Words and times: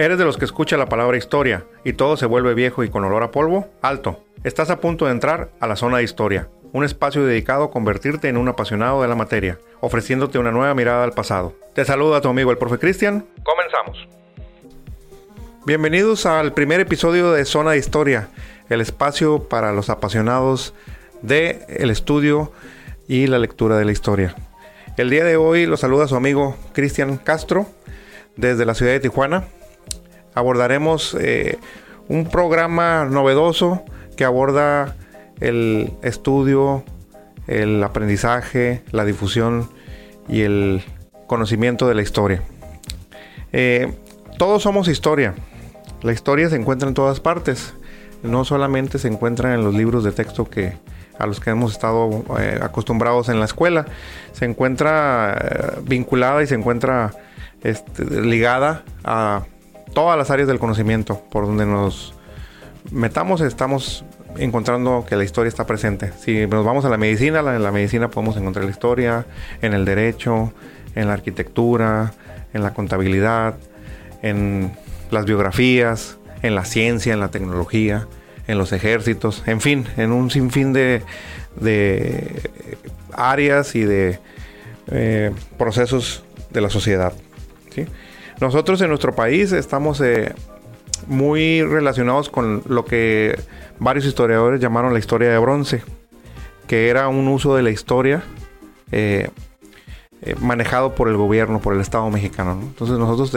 ¿Eres 0.00 0.16
de 0.16 0.24
los 0.24 0.38
que 0.38 0.46
escucha 0.46 0.78
la 0.78 0.86
palabra 0.86 1.18
historia 1.18 1.66
y 1.84 1.92
todo 1.92 2.16
se 2.16 2.24
vuelve 2.24 2.54
viejo 2.54 2.82
y 2.82 2.88
con 2.88 3.04
olor 3.04 3.22
a 3.22 3.30
polvo? 3.30 3.68
Alto. 3.82 4.24
Estás 4.44 4.70
a 4.70 4.80
punto 4.80 5.04
de 5.04 5.10
entrar 5.10 5.50
a 5.60 5.66
la 5.66 5.76
zona 5.76 5.98
de 5.98 6.04
historia, 6.04 6.48
un 6.72 6.84
espacio 6.84 7.26
dedicado 7.26 7.64
a 7.64 7.70
convertirte 7.70 8.30
en 8.30 8.38
un 8.38 8.48
apasionado 8.48 9.02
de 9.02 9.08
la 9.08 9.14
materia, 9.14 9.58
ofreciéndote 9.80 10.38
una 10.38 10.52
nueva 10.52 10.72
mirada 10.72 11.04
al 11.04 11.12
pasado. 11.12 11.54
Te 11.74 11.84
saluda 11.84 12.22
tu 12.22 12.30
amigo 12.30 12.50
el 12.50 12.56
profe 12.56 12.78
Cristian. 12.78 13.26
Comenzamos. 13.42 14.08
Bienvenidos 15.66 16.24
al 16.24 16.54
primer 16.54 16.80
episodio 16.80 17.32
de 17.32 17.44
Zona 17.44 17.72
de 17.72 17.76
Historia, 17.76 18.30
el 18.70 18.80
espacio 18.80 19.50
para 19.50 19.70
los 19.70 19.90
apasionados 19.90 20.72
de 21.20 21.66
el 21.68 21.90
estudio 21.90 22.52
y 23.06 23.26
la 23.26 23.38
lectura 23.38 23.76
de 23.76 23.84
la 23.84 23.92
historia. 23.92 24.34
El 24.96 25.10
día 25.10 25.24
de 25.24 25.36
hoy 25.36 25.66
lo 25.66 25.76
saluda 25.76 26.08
su 26.08 26.16
amigo 26.16 26.56
Cristian 26.72 27.18
Castro 27.18 27.66
desde 28.36 28.64
la 28.64 28.74
ciudad 28.74 28.92
de 28.92 29.00
Tijuana 29.00 29.44
abordaremos 30.34 31.16
eh, 31.18 31.58
un 32.08 32.26
programa 32.26 33.04
novedoso 33.04 33.84
que 34.16 34.24
aborda 34.24 34.96
el 35.40 35.92
estudio, 36.02 36.84
el 37.46 37.82
aprendizaje, 37.82 38.82
la 38.92 39.04
difusión 39.04 39.68
y 40.28 40.42
el 40.42 40.82
conocimiento 41.26 41.88
de 41.88 41.94
la 41.94 42.02
historia. 42.02 42.42
Eh, 43.52 43.92
todos 44.38 44.62
somos 44.62 44.88
historia. 44.88 45.34
La 46.02 46.12
historia 46.12 46.48
se 46.48 46.56
encuentra 46.56 46.88
en 46.88 46.94
todas 46.94 47.20
partes. 47.20 47.74
No 48.22 48.44
solamente 48.44 48.98
se 48.98 49.08
encuentra 49.08 49.54
en 49.54 49.64
los 49.64 49.74
libros 49.74 50.04
de 50.04 50.12
texto 50.12 50.48
que 50.48 50.76
a 51.18 51.26
los 51.26 51.38
que 51.38 51.50
hemos 51.50 51.72
estado 51.72 52.24
eh, 52.38 52.58
acostumbrados 52.62 53.28
en 53.28 53.38
la 53.38 53.44
escuela. 53.44 53.86
Se 54.32 54.46
encuentra 54.46 55.76
vinculada 55.82 56.42
y 56.42 56.46
se 56.46 56.54
encuentra 56.54 57.12
este, 57.62 58.04
ligada 58.22 58.84
a 59.04 59.44
todas 59.92 60.16
las 60.16 60.30
áreas 60.30 60.48
del 60.48 60.58
conocimiento 60.58 61.20
por 61.30 61.46
donde 61.46 61.66
nos 61.66 62.14
metamos 62.90 63.40
estamos 63.40 64.04
encontrando 64.36 65.04
que 65.08 65.16
la 65.16 65.24
historia 65.24 65.48
está 65.48 65.66
presente. 65.66 66.12
Si 66.18 66.46
nos 66.46 66.64
vamos 66.64 66.84
a 66.84 66.88
la 66.88 66.96
medicina, 66.96 67.40
en 67.40 67.62
la 67.62 67.72
medicina 67.72 68.08
podemos 68.08 68.36
encontrar 68.36 68.64
la 68.64 68.70
historia, 68.70 69.26
en 69.62 69.74
el 69.74 69.84
derecho, 69.84 70.52
en 70.94 71.08
la 71.08 71.14
arquitectura, 71.14 72.12
en 72.52 72.62
la 72.62 72.72
contabilidad, 72.74 73.56
en 74.22 74.72
las 75.10 75.24
biografías, 75.24 76.18
en 76.42 76.54
la 76.54 76.64
ciencia, 76.64 77.12
en 77.12 77.20
la 77.20 77.30
tecnología, 77.30 78.06
en 78.46 78.58
los 78.58 78.72
ejércitos, 78.72 79.42
en 79.46 79.60
fin, 79.60 79.86
en 79.96 80.12
un 80.12 80.30
sinfín 80.30 80.72
de, 80.72 81.02
de 81.56 82.42
áreas 83.12 83.74
y 83.74 83.84
de 83.84 84.18
eh, 84.90 85.30
procesos 85.58 86.24
de 86.50 86.60
la 86.60 86.70
sociedad. 86.70 87.12
¿sí? 87.74 87.86
Nosotros 88.40 88.80
en 88.80 88.88
nuestro 88.88 89.14
país 89.14 89.52
estamos 89.52 90.00
eh, 90.00 90.32
muy 91.06 91.62
relacionados 91.62 92.30
con 92.30 92.62
lo 92.66 92.86
que 92.86 93.38
varios 93.78 94.06
historiadores 94.06 94.60
llamaron 94.60 94.94
la 94.94 94.98
historia 94.98 95.28
de 95.30 95.38
bronce, 95.38 95.82
que 96.66 96.88
era 96.88 97.08
un 97.08 97.28
uso 97.28 97.54
de 97.54 97.62
la 97.62 97.70
historia 97.70 98.22
eh, 98.92 99.28
eh, 100.22 100.34
manejado 100.40 100.94
por 100.94 101.08
el 101.08 101.18
gobierno, 101.18 101.60
por 101.60 101.74
el 101.74 101.82
Estado 101.82 102.08
mexicano. 102.08 102.58
Entonces 102.62 102.98
nosotros 102.98 103.36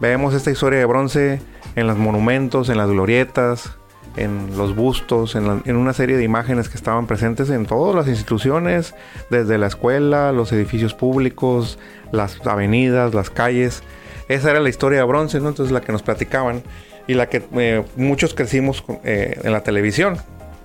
vemos 0.00 0.34
esta 0.34 0.50
historia 0.50 0.80
de 0.80 0.84
bronce 0.84 1.40
en 1.76 1.86
los 1.86 1.96
monumentos, 1.96 2.70
en 2.70 2.76
las 2.76 2.90
glorietas, 2.90 3.76
en 4.16 4.56
los 4.56 4.74
bustos, 4.74 5.36
en, 5.36 5.62
en, 5.64 5.76
una 5.76 5.92
serie 5.92 6.16
de 6.16 6.24
imágenes 6.24 6.68
que 6.68 6.76
estaban 6.76 7.06
presentes 7.06 7.50
en 7.50 7.66
todas 7.66 7.94
las 7.94 8.08
instituciones, 8.08 8.96
desde 9.30 9.58
la 9.58 9.68
escuela, 9.68 10.32
los 10.32 10.50
edificios 10.50 10.92
públicos, 10.92 11.78
las 12.10 12.44
avenidas, 12.44 13.14
las 13.14 13.30
calles. 13.30 13.84
Esa 14.28 14.50
era 14.50 14.60
la 14.60 14.68
historia 14.68 14.98
de 14.98 15.04
bronce, 15.04 15.40
¿no? 15.40 15.48
Entonces 15.48 15.72
la 15.72 15.80
que 15.80 15.92
nos 15.92 16.02
platicaban 16.02 16.62
y 17.06 17.14
la 17.14 17.28
que 17.28 17.42
eh, 17.56 17.84
muchos 17.96 18.34
crecimos 18.34 18.84
eh, 19.04 19.40
en 19.42 19.52
la 19.52 19.62
televisión 19.62 20.18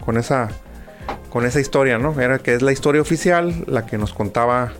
con 0.05 0.17
esa 0.17 0.49
con 1.29 1.45
esa 1.45 1.59
historia, 1.59 1.97
¿no? 1.97 2.19
Era 2.21 2.37
que 2.39 2.53
es 2.53 2.61
la 2.61 2.71
historia 2.71 3.01
oficial, 3.01 3.63
la 3.65 3.87
que 3.87 3.97
nos 3.97 4.13
contaba 4.13 4.71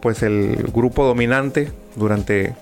pues 0.00 0.22
el 0.22 0.70
grupo 0.72 1.04
dominante 1.04 1.70
durante 1.94 2.54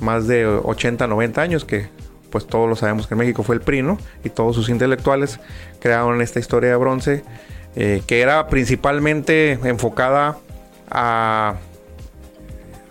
más 0.00 0.26
de 0.26 0.46
80, 0.46 1.06
90 1.06 1.40
años 1.40 1.64
que 1.64 1.86
pues 2.30 2.46
todos 2.46 2.68
lo 2.68 2.74
sabemos 2.74 3.06
que 3.06 3.14
en 3.14 3.18
México 3.18 3.44
fue 3.44 3.54
el 3.54 3.60
PRI, 3.60 3.82
¿no? 3.82 3.98
Y 4.24 4.30
todos 4.30 4.56
sus 4.56 4.68
intelectuales 4.68 5.38
crearon 5.78 6.20
esta 6.22 6.40
historia 6.40 6.70
de 6.70 6.76
bronce 6.76 7.22
eh, 7.76 8.02
que 8.06 8.20
era 8.20 8.48
principalmente 8.48 9.52
enfocada 9.52 10.38
a, 10.90 11.54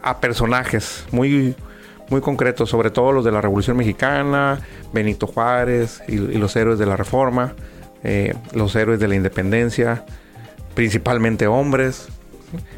a 0.01 0.19
personajes 0.21 1.05
muy 1.11 1.55
muy 2.11 2.21
concretos, 2.21 2.69
sobre 2.69 2.91
todo 2.91 3.13
los 3.13 3.25
de 3.25 3.31
la 3.31 3.39
Revolución 3.39 3.77
Mexicana, 3.77 4.59
Benito 4.93 5.27
Juárez 5.27 6.03
y, 6.07 6.17
los 6.17 6.55
héroes 6.57 6.77
de 6.77 6.85
la 6.85 6.97
Reforma, 6.97 7.55
eh, 8.03 8.35
los 8.53 8.75
héroes 8.75 8.99
de 8.99 9.07
la 9.07 9.15
Independencia, 9.15 10.05
principalmente 10.75 11.47
hombres. 11.47 12.09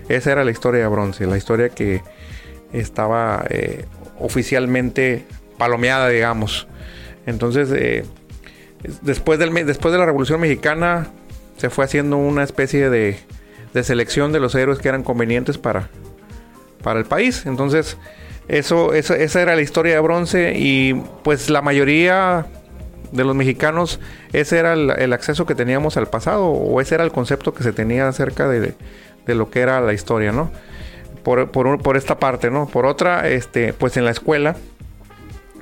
Esa 0.07 0.31
era 0.31 0.43
la 0.43 0.51
historia 0.51 0.81
de 0.81 0.87
bronce, 0.87 1.25
la 1.25 1.35
historia 1.35 1.69
que 1.69 2.03
estaba 2.71 3.43
eh, 3.49 3.85
oficialmente 4.19 5.25
palomeada, 5.57 6.09
digamos. 6.09 6.67
Entonces, 7.25 7.71
eh, 7.73 8.05
después, 9.01 9.39
del, 9.39 9.51
después 9.65 9.91
de 9.91 9.97
la 9.97 10.05
Revolución 10.05 10.41
Mexicana, 10.41 11.07
se 11.57 11.71
fue 11.71 11.85
haciendo 11.85 12.17
una 12.17 12.43
especie 12.43 12.91
de, 12.91 13.17
de 13.73 13.83
selección 13.83 14.31
de 14.31 14.39
los 14.39 14.53
héroes 14.53 14.77
que 14.77 14.89
eran 14.89 15.01
convenientes 15.01 15.57
para, 15.57 15.89
para 16.83 16.99
el 16.99 17.05
país. 17.05 17.47
Entonces, 17.47 17.97
eso, 18.47 18.93
esa 18.93 19.41
era 19.41 19.55
la 19.55 19.61
historia 19.61 19.93
de 19.93 19.99
bronce 19.99 20.53
y 20.55 20.95
pues 21.23 21.49
la 21.49 21.61
mayoría 21.61 22.45
de 23.11 23.23
los 23.23 23.35
mexicanos 23.35 23.99
ese 24.33 24.57
era 24.57 24.73
el, 24.73 25.13
acceso 25.13 25.45
que 25.45 25.55
teníamos 25.55 25.97
al 25.97 26.07
pasado 26.07 26.47
o 26.47 26.81
ese 26.81 26.95
era 26.95 27.03
el 27.03 27.11
concepto 27.11 27.53
que 27.53 27.63
se 27.63 27.71
tenía 27.71 28.07
acerca 28.07 28.49
de, 28.49 28.75
lo 29.27 29.49
que 29.49 29.61
era 29.61 29.79
la 29.79 29.93
historia, 29.93 30.31
¿no? 30.31 30.51
Por, 31.23 31.51
por, 31.51 31.95
esta 31.95 32.19
parte, 32.19 32.51
¿no? 32.51 32.67
Por 32.67 32.85
otra, 32.85 33.29
este, 33.29 33.71
pues 33.71 33.95
en 33.95 34.03
la 34.03 34.11
escuela 34.11 34.57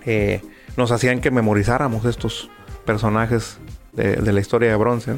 eh, 0.05 0.41
nos 0.75 0.91
hacían 0.91 1.21
que 1.21 1.29
memorizáramos 1.29 2.05
estos 2.05 2.49
personajes 2.85 3.59
de, 3.91 4.31
la 4.31 4.39
historia 4.39 4.69
de 4.69 4.75
bronce. 4.75 5.15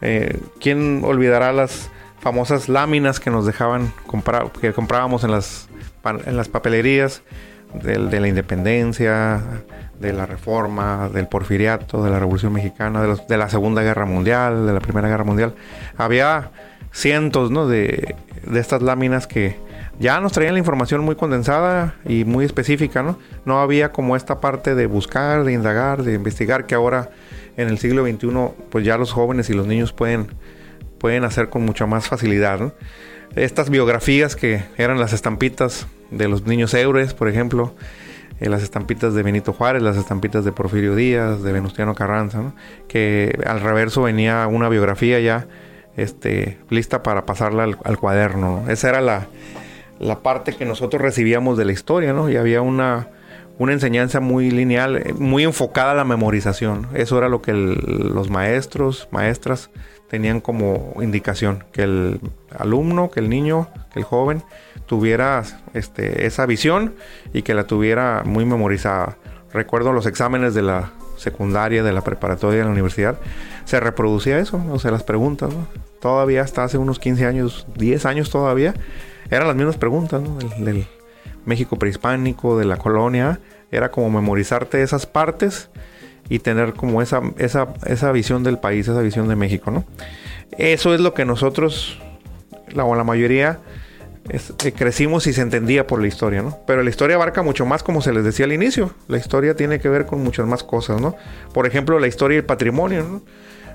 Eh, 0.00 0.38
¿Quién 0.60 1.02
olvidará 1.04 1.52
las 1.52 1.90
famosas 2.20 2.68
láminas 2.68 3.18
que 3.18 3.30
nos 3.30 3.46
dejaban 3.46 3.92
comprar, 4.06 4.52
que 4.52 4.72
comprábamos 4.72 5.24
en 5.24 5.32
las 5.32 5.68
en 6.04 6.36
las 6.36 6.48
papelerías 6.48 7.22
de 7.82 8.20
la 8.20 8.28
independencia, 8.28 9.42
de 9.98 10.12
la 10.12 10.26
reforma, 10.26 11.08
del 11.08 11.28
porfiriato, 11.28 12.04
de 12.04 12.10
la 12.10 12.18
revolución 12.18 12.52
mexicana, 12.52 13.02
de, 13.02 13.36
la 13.36 13.48
segunda 13.48 13.82
guerra 13.82 14.04
mundial, 14.04 14.66
de 14.66 14.72
la 14.72 14.80
primera 14.80 15.08
guerra 15.08 15.24
mundial. 15.24 15.54
Había 15.96 16.50
cientos 16.92 17.50
de, 17.68 18.14
estas 18.54 18.82
láminas 18.82 19.26
que 19.26 19.56
ya 19.98 20.20
nos 20.20 20.32
traían 20.32 20.54
la 20.54 20.58
información 20.58 21.04
muy 21.04 21.14
condensada 21.14 21.94
y 22.04 22.24
muy 22.24 22.44
específica, 22.44 23.02
¿no? 23.02 23.18
No 23.44 23.60
había 23.60 23.92
como 23.92 24.16
esta 24.16 24.40
parte 24.40 24.74
de 24.74 24.86
buscar, 24.86 25.44
de 25.44 25.52
indagar, 25.52 26.02
de 26.02 26.14
investigar 26.14 26.66
que 26.66 26.74
ahora 26.74 27.10
en 27.56 27.68
el 27.68 27.78
siglo 27.78 28.04
XXI 28.04 28.28
pues 28.70 28.84
ya 28.84 28.98
los 28.98 29.12
jóvenes 29.12 29.48
y 29.50 29.54
los 29.54 29.66
niños 29.66 29.92
pueden, 29.92 30.26
pueden 31.04 31.24
hacer 31.24 31.50
con 31.50 31.66
mucha 31.66 31.84
más 31.84 32.08
facilidad, 32.08 32.72
Estas 33.36 33.68
biografías 33.68 34.36
que 34.36 34.64
eran 34.78 34.98
las 34.98 35.12
estampitas 35.12 35.86
de 36.10 36.28
los 36.28 36.46
niños 36.46 36.72
héroes, 36.72 37.12
por 37.12 37.28
ejemplo, 37.28 37.74
eh, 38.40 38.48
las 38.48 38.62
estampitas 38.62 39.12
de 39.12 39.22
Benito 39.22 39.52
Juárez, 39.52 39.82
las 39.82 39.98
estampitas 39.98 40.46
de 40.46 40.52
Porfirio 40.52 40.94
Díaz, 40.94 41.42
de 41.42 41.52
Venustiano 41.52 41.94
Carranza, 41.94 42.54
que 42.88 43.38
al 43.44 43.60
reverso 43.60 44.00
venía 44.00 44.46
una 44.46 44.70
biografía 44.70 45.20
ya 45.20 45.46
este, 45.98 46.56
lista 46.70 47.02
para 47.02 47.26
pasarla 47.26 47.64
al, 47.64 47.98
cuaderno. 47.98 48.64
Esa 48.70 48.88
era 48.88 49.02
la, 49.02 50.22
parte 50.22 50.54
que 50.54 50.64
nosotros 50.64 51.02
recibíamos 51.02 51.58
de 51.58 51.66
la 51.66 51.72
historia, 51.72 52.14
¿no? 52.14 52.30
y 52.30 52.36
había 52.38 52.62
una, 52.62 53.08
una 53.58 53.74
enseñanza 53.74 54.20
muy 54.20 54.50
lineal, 54.50 54.96
eh, 54.96 55.12
muy 55.12 55.44
enfocada 55.44 55.90
a 55.90 55.96
la 55.96 56.04
memorización. 56.06 56.88
Eso 56.94 57.18
era 57.18 57.28
lo 57.28 57.42
que 57.42 57.52
los 57.52 58.30
maestros, 58.30 59.06
maestras 59.10 59.68
tenían 60.14 60.40
como 60.40 60.94
indicación, 61.02 61.64
que 61.72 61.82
el 61.82 62.20
alumno, 62.56 63.10
que 63.10 63.18
el 63.18 63.28
niño, 63.28 63.66
que 63.92 63.98
el 63.98 64.04
joven 64.04 64.44
tuviera 64.86 65.42
este, 65.72 66.24
esa 66.26 66.46
visión 66.46 66.94
y 67.32 67.42
que 67.42 67.52
la 67.52 67.66
tuviera 67.66 68.22
muy 68.24 68.44
memorizada. 68.44 69.16
Recuerdo 69.52 69.92
los 69.92 70.06
exámenes 70.06 70.54
de 70.54 70.62
la 70.62 70.92
secundaria, 71.16 71.82
de 71.82 71.92
la 71.92 72.02
preparatoria, 72.02 72.60
de 72.60 72.64
la 72.64 72.70
universidad, 72.70 73.18
se 73.64 73.80
reproducía 73.80 74.38
eso, 74.38 74.62
o 74.70 74.78
sea, 74.78 74.92
las 74.92 75.02
preguntas, 75.02 75.52
Todavía 76.00 76.42
hasta 76.42 76.62
hace 76.62 76.76
unos 76.76 76.98
15 77.00 77.26
años, 77.26 77.66
10 77.76 78.04
años 78.06 78.30
todavía, 78.30 78.74
eran 79.30 79.48
las 79.48 79.56
mismas 79.56 79.78
preguntas, 79.78 80.22
del, 80.58 80.86
México 81.44 81.76
prehispánico, 81.76 82.56
de 82.56 82.66
la 82.66 82.76
colonia, 82.76 83.40
era 83.72 83.90
como 83.90 84.10
memorizarte 84.10 84.82
esas 84.82 85.06
partes 85.06 85.70
y 86.28 86.38
tener 86.38 86.74
como 86.74 87.02
esa, 87.02 87.20
esa, 87.38 87.68
esa 87.86 88.12
visión 88.12 88.42
del 88.42 88.58
país, 88.58 88.88
esa 88.88 89.00
visión 89.00 89.28
de 89.28 89.36
México, 89.36 89.70
¿no? 89.70 89.84
Eso 90.56 90.94
es 90.94 91.00
lo 91.00 91.14
que 91.14 91.24
nosotros, 91.24 91.98
la, 92.72 92.84
o 92.84 92.94
la 92.94 93.04
mayoría, 93.04 93.58
eh, 94.30 94.72
crecimos 94.72 95.26
y 95.26 95.34
se 95.34 95.42
entendía 95.42 95.86
por 95.86 96.00
la 96.00 96.06
historia, 96.06 96.42
¿no? 96.42 96.58
Pero 96.66 96.82
la 96.82 96.88
historia 96.88 97.16
abarca 97.16 97.42
mucho 97.42 97.66
más, 97.66 97.82
como 97.82 98.00
se 98.00 98.12
les 98.12 98.24
decía 98.24 98.46
al 98.46 98.52
inicio. 98.52 98.94
La 99.06 99.18
historia 99.18 99.54
tiene 99.54 99.80
que 99.80 99.88
ver 99.88 100.06
con 100.06 100.22
muchas 100.22 100.46
más 100.46 100.62
cosas, 100.62 101.00
¿no? 101.00 101.14
Por 101.52 101.66
ejemplo, 101.66 101.98
la 101.98 102.06
historia 102.06 102.36
y 102.36 102.38
el 102.38 102.44
patrimonio, 102.44 103.02
¿no? 103.04 103.22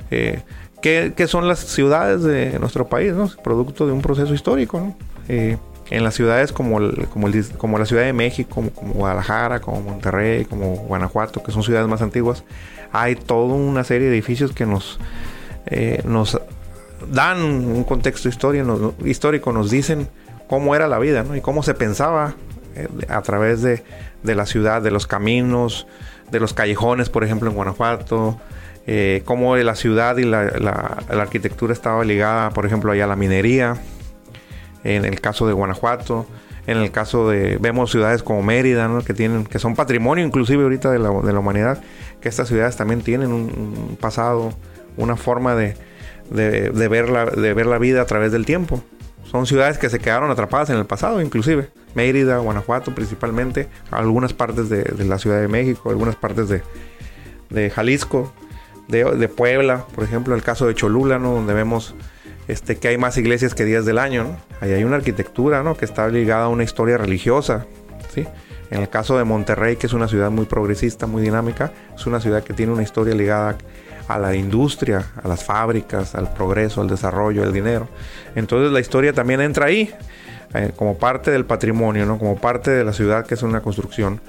Eh, 0.09 0.41
¿qué, 0.81 1.13
son 1.27 1.47
las 1.47 1.59
ciudades 1.59 2.23
de 2.23 2.57
nuestro 2.57 2.87
país, 2.87 3.13
¿no? 3.13 3.29
Producto 3.43 3.85
de 3.85 3.91
un 3.91 4.01
proceso 4.01 4.33
histórico, 4.33 4.79
¿no? 4.79 4.97
Eh, 5.27 5.57
en 5.89 6.03
las 6.03 6.13
ciudades 6.13 6.51
como, 6.51 6.79
como, 7.11 7.27
como, 7.57 7.77
la 7.77 7.85
Ciudad 7.85 8.03
de 8.03 8.13
México, 8.13 8.63
como, 8.73 8.93
Guadalajara, 8.93 9.59
como 9.59 9.81
Monterrey, 9.81 10.45
como 10.45 10.75
Guanajuato, 10.75 11.41
que 11.41 11.51
son 11.51 11.63
ciudades 11.63 11.87
más 11.87 12.01
antiguas, 12.01 12.43
hay 12.91 13.15
toda 13.15 13.55
una 13.55 13.83
serie 13.83 14.07
de 14.07 14.13
edificios 14.13 14.51
que 14.51 14.65
nos, 14.65 14.99
nos 16.05 16.39
dan 17.11 17.41
un 17.41 17.83
contexto 17.83 18.29
histórico, 18.29 19.51
nos 19.51 19.69
dicen 19.69 20.07
cómo 20.47 20.75
era 20.75 20.87
la 20.87 20.99
vida 20.99 21.23
¿no? 21.23 21.35
y 21.35 21.41
cómo 21.41 21.63
se 21.63 21.73
pensaba 21.73 22.35
eh, 22.75 22.87
a 23.07 23.21
través 23.21 23.61
de, 23.61 23.83
la 24.23 24.45
ciudad, 24.45 24.81
de 24.81 24.91
los 24.91 25.07
caminos, 25.07 25.87
de 26.31 26.39
los 26.39 26.53
callejones, 26.53 27.09
por 27.09 27.23
ejemplo, 27.23 27.49
en 27.49 27.55
Guanajuato, 27.55 28.39
eh, 28.87 29.21
cómo 29.25 29.55
la 29.57 29.75
ciudad 29.75 30.17
y 30.17 30.23
la, 30.23 30.97
arquitectura 31.09 31.73
estaba 31.73 32.03
ligada, 32.03 32.49
por 32.49 32.65
ejemplo, 32.65 32.91
allá 32.91 33.05
a 33.05 33.07
la 33.07 33.15
minería, 33.15 33.77
en 34.83 35.05
el 35.05 35.19
caso 35.21 35.47
de 35.47 35.53
Guanajuato, 35.53 36.25
en 36.67 36.77
el 36.77 36.91
caso 36.91 37.29
de, 37.29 37.57
vemos 37.57 37.91
ciudades 37.91 38.21
como 38.21 38.43
Mérida, 38.43 38.89
que, 39.05 39.13
tienen, 39.13 39.45
que 39.45 39.59
son 39.59 39.75
patrimonio 39.75 40.25
inclusive 40.25 40.63
ahorita 40.63 40.91
de 40.91 40.99
la, 40.99 41.09
humanidad, 41.11 41.81
que 42.21 42.29
estas 42.29 42.47
ciudades 42.47 42.75
también 42.75 43.01
tienen 43.01 43.31
un, 43.33 43.97
pasado, 43.99 44.53
una 44.97 45.15
forma 45.15 45.55
de, 45.55 45.75
de, 46.29 46.87
ver 46.87 47.09
la, 47.09 47.25
de 47.25 47.53
ver 47.53 47.65
la 47.65 47.79
vida 47.79 48.01
a 48.01 48.05
través 48.05 48.31
del 48.31 48.45
tiempo. 48.45 48.83
Son 49.29 49.45
ciudades 49.45 49.77
que 49.77 49.89
se 49.89 49.99
quedaron 49.99 50.31
atrapadas 50.31 50.71
en 50.71 50.77
el 50.77 50.85
pasado, 50.85 51.21
inclusive. 51.21 51.69
Mérida, 51.93 52.37
Guanajuato 52.39 52.93
principalmente, 52.95 53.67
algunas 53.91 54.33
partes 54.33 54.69
de, 54.69 54.83
la 55.05 55.17
Ciudad 55.19 55.39
de 55.39 55.47
México, 55.47 55.89
algunas 55.89 56.15
partes 56.15 56.49
de, 56.49 57.69
Jalisco, 57.69 58.33
de, 58.87 59.27
Puebla, 59.27 59.85
por 59.93 60.03
ejemplo, 60.03 60.35
el 60.35 60.41
caso 60.41 60.65
de 60.67 60.75
Cholula, 60.75 61.19
¿no? 61.19 61.33
donde 61.33 61.53
vemos 61.53 61.95
este, 62.49 62.77
que 62.77 62.87
hay 62.87 62.97
más 62.97 63.15
iglesias 63.17 63.53
que 63.53 63.63
días 63.63 63.85
del 63.85 63.99
año. 63.99 64.35
Ahí 64.59 64.73
hay 64.73 64.83
una 64.83 64.95
arquitectura 64.95 65.61
¿no? 65.61 65.77
que 65.77 65.85
está 65.85 66.07
ligada 66.09 66.45
a 66.45 66.47
una 66.47 66.63
historia 66.63 66.97
religiosa. 66.97 67.67
¿sí? 68.11 68.25
En 68.71 68.81
el 68.81 68.89
caso 68.89 69.19
de 69.19 69.23
Monterrey, 69.23 69.75
que 69.75 69.85
es 69.85 69.93
una 69.93 70.07
ciudad 70.07 70.31
muy 70.31 70.45
progresista, 70.45 71.05
muy 71.05 71.21
dinámica, 71.21 71.71
es 71.95 72.07
una 72.07 72.19
ciudad 72.19 72.43
que 72.43 72.53
tiene 72.53 72.73
una 72.73 72.81
historia 72.81 73.13
ligada 73.13 73.55
a 74.07 74.17
la 74.17 74.35
industria, 74.35 75.05
a 75.21 75.27
las 75.27 75.43
fábricas, 75.43 76.15
al 76.15 76.33
progreso, 76.33 76.81
al 76.81 76.87
desarrollo, 76.87 77.43
al 77.43 77.53
dinero. 77.53 77.87
Entonces 78.33 78.71
la 78.71 78.79
historia 78.79 79.13
también 79.13 79.41
entra 79.41 79.67
ahí. 79.67 79.93
Eh, 80.55 80.71
como 80.75 80.97
parte 80.97 81.29
del 81.29 81.45
patrimonio, 81.45 82.07
¿no? 82.07 82.17
como 82.17 82.35
parte 82.35 82.71
de 82.71 82.83
la 82.83 82.91
ciudad 82.91 83.23
que 83.27 83.35
es 83.35 83.43
una 83.43 83.61
construcción, 83.61 84.19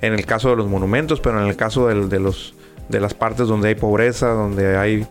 en 0.00 0.14
el 0.14 0.24
caso 0.24 0.48
de 0.48 0.56
los 0.56 0.66
monumentos, 0.68 1.20
pero 1.20 1.38
en 1.38 1.46
el 1.46 1.56
caso 1.56 1.86
de, 1.88 2.18
los, 2.18 2.54
de 2.88 2.98
las 2.98 3.12
partes 3.12 3.46
donde 3.46 3.68
hay 3.68 3.74
pobreza, 3.74 4.28
donde 4.28 4.78
hay 4.78 5.06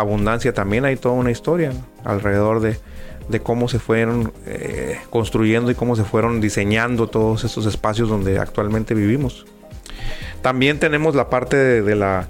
abundancia, 0.00 0.52
también 0.52 0.84
hay 0.84 0.96
toda 0.96 1.14
una 1.14 1.30
historia 1.30 1.72
alrededor 2.04 2.60
de, 2.60 2.78
cómo 3.42 3.68
se 3.68 3.78
fueron 3.78 4.32
eh, 4.46 4.98
construyendo 5.10 5.70
y 5.70 5.74
cómo 5.74 5.94
se 5.94 6.04
fueron 6.04 6.40
diseñando 6.40 7.06
todos 7.06 7.44
estos 7.44 7.66
espacios 7.66 8.08
donde 8.08 8.38
actualmente 8.38 8.94
vivimos. 8.94 9.46
También 10.42 10.78
tenemos 10.78 11.14
la 11.14 11.30
parte 11.30 11.56
de 11.56 11.94
la 11.94 12.28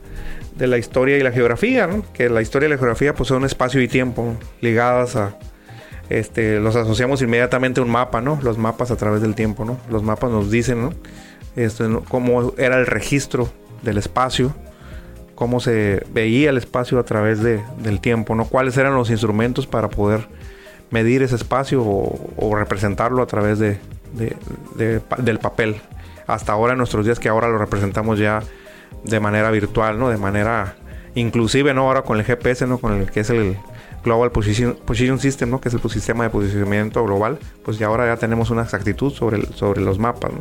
de 0.57 0.67
la 0.67 0.77
historia 0.77 1.17
y 1.17 1.23
la 1.23 1.33
geografía, 1.33 1.89
que 2.13 2.29
la 2.29 2.43
historia 2.43 2.67
y 2.67 2.71
la 2.71 2.77
geografía 2.77 3.15
pues 3.15 3.29
son 3.29 3.47
espacio 3.47 3.81
y 3.81 3.89
tiempo 3.89 4.37
ligadas 4.61 5.17
a, 5.17 5.39
este, 6.11 6.61
los 6.61 6.77
asociamos 6.77 7.23
inmediatamente 7.23 7.81
a 7.81 7.85
un 7.85 7.91
mapa, 7.91 8.21
¿no? 8.21 8.39
Los 8.43 8.59
mapas 8.59 8.91
a 8.91 8.97
través 8.97 9.23
del 9.23 9.35
tiempo, 9.35 9.65
¿no? 9.65 9.79
Los 9.89 10.03
mapas 10.03 10.31
nos 10.31 10.51
dicen, 10.51 10.83
¿no? 10.83 10.93
Este, 11.57 11.85
cómo 12.09 12.53
era 12.59 12.79
el 12.79 12.87
registro 12.87 13.49
del 13.83 13.97
espacio, 13.97 14.55
cómo 15.41 15.59
se 15.59 16.05
veía 16.13 16.51
el 16.51 16.59
espacio 16.59 16.99
a 16.99 17.03
través 17.03 17.43
de, 17.43 17.63
del 17.79 17.99
tiempo, 17.99 18.35
¿no? 18.35 18.45
Cuáles 18.45 18.77
eran 18.77 18.95
los 18.95 19.09
instrumentos 19.09 19.67
para 19.67 19.89
poder 19.89 20.29
medir 20.91 21.23
ese 21.23 21.35
espacio 21.35 21.83
o, 21.83 22.55
representarlo 22.55 23.23
a 23.23 23.27
través 23.27 23.59
de, 23.59 23.79
del 25.17 25.39
papel. 25.39 25.81
Hasta 26.27 26.53
ahora 26.53 26.73
en 26.73 26.79
nuestros 26.79 27.07
días 27.07 27.19
que 27.19 27.31
ahora 27.31 27.49
lo 27.49 27.57
representamos 27.57 28.19
ya 28.19 28.43
de 29.03 29.19
manera 29.19 29.51
virtual, 29.51 29.99
¿no? 29.99 30.11
De 30.11 30.19
manera 30.19 30.77
inclusive, 31.15 31.73
¿no? 31.73 31.89
Ahora 31.89 32.03
con 32.03 32.19
el 32.19 32.25
GPS, 32.25 32.67
¿no? 32.67 32.77
Con 32.77 33.01
el 33.01 33.11
que 33.11 33.21
es 33.21 33.31
el 33.31 33.57
Global 34.05 34.33
Position, 34.33 34.77
System, 35.19 35.49
¿no? 35.49 35.59
Que 35.59 35.71
es 35.71 35.75
el 35.75 35.81
sistema 35.89 36.25
de 36.25 36.29
posicionamiento 36.29 37.03
global, 37.03 37.39
pues 37.65 37.79
ya 37.79 37.87
ahora 37.87 38.05
ya 38.05 38.19
tenemos 38.19 38.51
una 38.51 38.65
exactitud 38.65 39.11
sobre, 39.11 39.41
sobre 39.55 39.81
los 39.81 39.99
mapas, 39.99 40.35
¿no? 40.35 40.41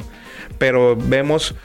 Pero 0.58 0.98
vemos 0.98 1.56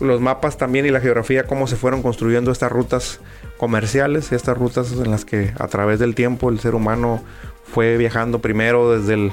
los 0.00 0.20
mapas 0.20 0.56
también 0.56 0.86
y 0.86 0.90
la 0.90 1.00
geografía, 1.00 1.44
cómo 1.44 1.66
se 1.66 1.76
fueron 1.76 2.02
construyendo 2.02 2.50
estas 2.50 2.72
rutas 2.72 3.20
comerciales, 3.56 4.32
estas 4.32 4.56
rutas 4.56 4.92
en 4.92 5.10
las 5.10 5.24
que 5.24 5.52
a 5.58 5.68
través 5.68 5.98
del 5.98 6.14
tiempo 6.14 6.50
el 6.50 6.60
ser 6.60 6.74
humano 6.74 7.22
fue 7.64 7.96
viajando 7.96 8.40
primero 8.40 8.98
desde, 8.98 9.14
el, 9.14 9.32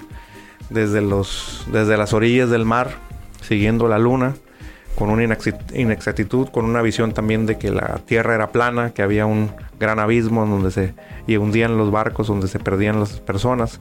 desde, 0.69 1.01
los, 1.01 1.65
desde 1.71 1.97
las 1.97 2.13
orillas 2.13 2.49
del 2.49 2.65
mar, 2.65 2.91
siguiendo 3.41 3.87
la 3.87 3.99
luna, 3.99 4.35
con 4.95 5.09
una 5.09 5.23
inexactitud, 5.23 6.49
con 6.49 6.65
una 6.65 6.81
visión 6.81 7.13
también 7.13 7.45
de 7.45 7.57
que 7.57 7.71
la 7.71 7.99
tierra 8.05 8.35
era 8.35 8.51
plana, 8.51 8.91
que 8.91 9.01
había 9.01 9.25
un 9.25 9.51
gran 9.79 9.97
abismo 9.97 10.45
donde 10.45 10.71
se 10.71 10.93
hundían 11.37 11.77
los 11.77 11.89
barcos, 11.89 12.27
donde 12.27 12.49
se 12.49 12.59
perdían 12.59 12.99
las 12.99 13.21
personas. 13.21 13.79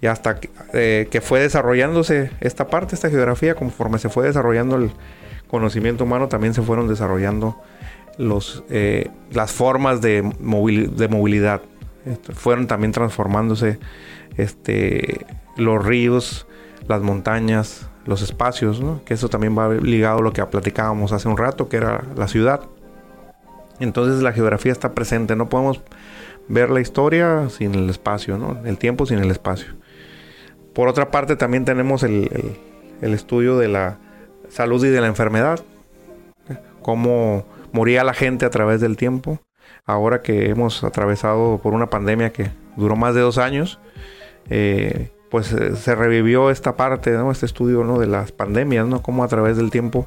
Y 0.00 0.06
hasta 0.06 0.38
eh, 0.72 1.08
que 1.10 1.20
fue 1.20 1.40
desarrollándose 1.40 2.30
esta 2.40 2.68
parte, 2.68 2.94
esta 2.94 3.10
geografía, 3.10 3.56
conforme 3.56 3.98
se 3.98 4.08
fue 4.08 4.26
desarrollando 4.26 4.76
el 4.76 4.92
conocimiento 5.50 6.04
humano, 6.04 6.28
también 6.28 6.54
se 6.54 6.62
fueron 6.62 6.88
desarrollando 6.88 7.60
los, 8.18 8.64
eh, 8.70 9.10
las 9.32 9.52
formas 9.52 10.00
de, 10.00 10.22
de 10.22 11.08
movilidad. 11.08 11.62
fueron 12.34 12.66
también 12.66 12.92
transformándose 12.92 13.78
este, 14.36 15.26
los 15.56 15.84
ríos, 15.84 16.46
las 16.88 17.02
montañas, 17.02 17.88
los 18.06 18.22
espacios, 18.22 18.80
¿no? 18.80 19.02
que 19.04 19.14
eso 19.14 19.28
también 19.28 19.56
va 19.56 19.72
ligado 19.74 20.18
a 20.18 20.22
lo 20.22 20.32
que 20.32 20.44
platicábamos 20.44 21.12
hace 21.12 21.28
un 21.28 21.36
rato, 21.36 21.68
que 21.68 21.76
era 21.76 22.04
la 22.16 22.28
ciudad. 22.28 22.60
Entonces 23.78 24.22
la 24.22 24.32
geografía 24.32 24.72
está 24.72 24.92
presente, 24.92 25.36
no 25.36 25.48
podemos 25.48 25.82
ver 26.48 26.70
la 26.70 26.80
historia 26.80 27.48
sin 27.48 27.74
el 27.74 27.88
espacio, 27.88 28.36
¿no? 28.36 28.58
el 28.64 28.78
tiempo 28.78 29.06
sin 29.06 29.18
el 29.18 29.30
espacio. 29.30 29.74
Por 30.74 30.88
otra 30.88 31.10
parte 31.10 31.36
también 31.36 31.64
tenemos 31.64 32.02
el, 32.02 32.28
estudio 33.00 33.56
de 33.58 33.68
la 33.68 33.98
salud 34.50 34.84
y 34.84 34.88
de 34.88 35.00
la 35.00 35.06
enfermedad, 35.06 35.60
cómo 36.82 37.44
moría 37.72 38.04
la 38.04 38.14
gente 38.14 38.44
a 38.44 38.50
través 38.50 38.80
del 38.80 38.96
tiempo. 38.96 39.40
Ahora 39.86 40.20
que 40.20 40.50
hemos 40.50 40.84
atravesado 40.84 41.58
por 41.62 41.72
una 41.72 41.88
pandemia 41.88 42.32
que 42.32 42.50
duró 42.76 42.96
más 42.96 43.14
de 43.14 43.20
dos 43.20 43.38
años, 43.38 43.78
eh, 44.48 45.10
pues 45.30 45.52
eh, 45.52 45.76
se 45.76 45.94
revivió 45.94 46.50
esta 46.50 46.76
parte, 46.76 47.12
¿no? 47.12 47.30
este 47.30 47.46
estudio 47.46 47.84
¿no? 47.84 47.98
de 47.98 48.06
las 48.06 48.32
pandemias, 48.32 48.86
¿no? 48.86 49.02
cómo 49.02 49.24
a 49.24 49.28
través 49.28 49.56
del 49.56 49.70
tiempo 49.70 50.06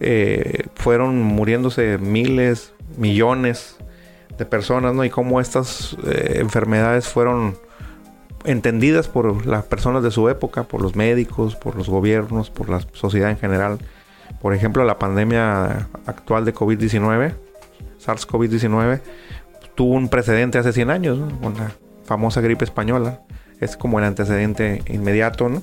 eh, 0.00 0.64
fueron 0.74 1.20
muriéndose 1.22 1.98
miles, 1.98 2.72
millones 2.96 3.76
de 4.38 4.46
personas, 4.46 4.94
¿no? 4.94 5.04
y 5.04 5.10
cómo 5.10 5.40
estas 5.40 5.96
enfermedades 6.04 7.06
fueron 7.06 7.56
entendidas 8.44 9.08
por 9.08 9.46
las 9.46 9.64
personas 9.64 10.02
de 10.02 10.10
su 10.10 10.28
época, 10.28 10.64
por 10.64 10.82
los 10.82 10.96
médicos, 10.96 11.56
por 11.56 11.76
los 11.76 11.88
gobiernos, 11.88 12.50
por 12.50 12.68
la 12.68 12.80
sociedad 12.92 13.30
en 13.30 13.38
general. 13.38 13.78
Por 14.40 14.54
ejemplo, 14.54 14.84
la 14.84 14.98
pandemia 14.98 15.88
actual 16.06 16.44
de 16.44 16.54
COVID-19, 16.54 17.34
SARS-CoV-19, 18.04 19.00
tuvo 19.74 19.94
un 19.94 20.08
precedente 20.08 20.58
hace 20.58 20.72
100 20.72 20.90
años, 20.90 21.18
con 21.42 21.54
la 21.54 21.72
famosa 22.04 22.40
gripe 22.40 22.64
española 22.64 23.20
es 23.60 23.76
como 23.76 23.98
el 23.98 24.04
antecedente 24.04 24.82
inmediato 24.86 25.62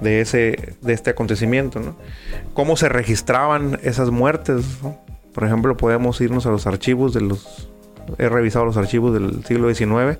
de, 0.00 0.20
ese, 0.20 0.76
de 0.80 0.92
este 0.92 1.10
acontecimiento. 1.10 1.96
¿Cómo 2.54 2.76
se 2.76 2.88
registraban 2.88 3.78
esas 3.82 4.10
muertes? 4.10 4.64
Por 5.34 5.44
ejemplo, 5.44 5.76
podemos 5.76 6.20
irnos 6.20 6.46
a 6.46 6.50
los 6.50 6.66
archivos. 6.66 7.16
He 8.18 8.28
revisado 8.28 8.64
los 8.64 8.76
archivos 8.76 9.14
del 9.14 9.44
siglo 9.44 9.72
XIX 9.72 10.18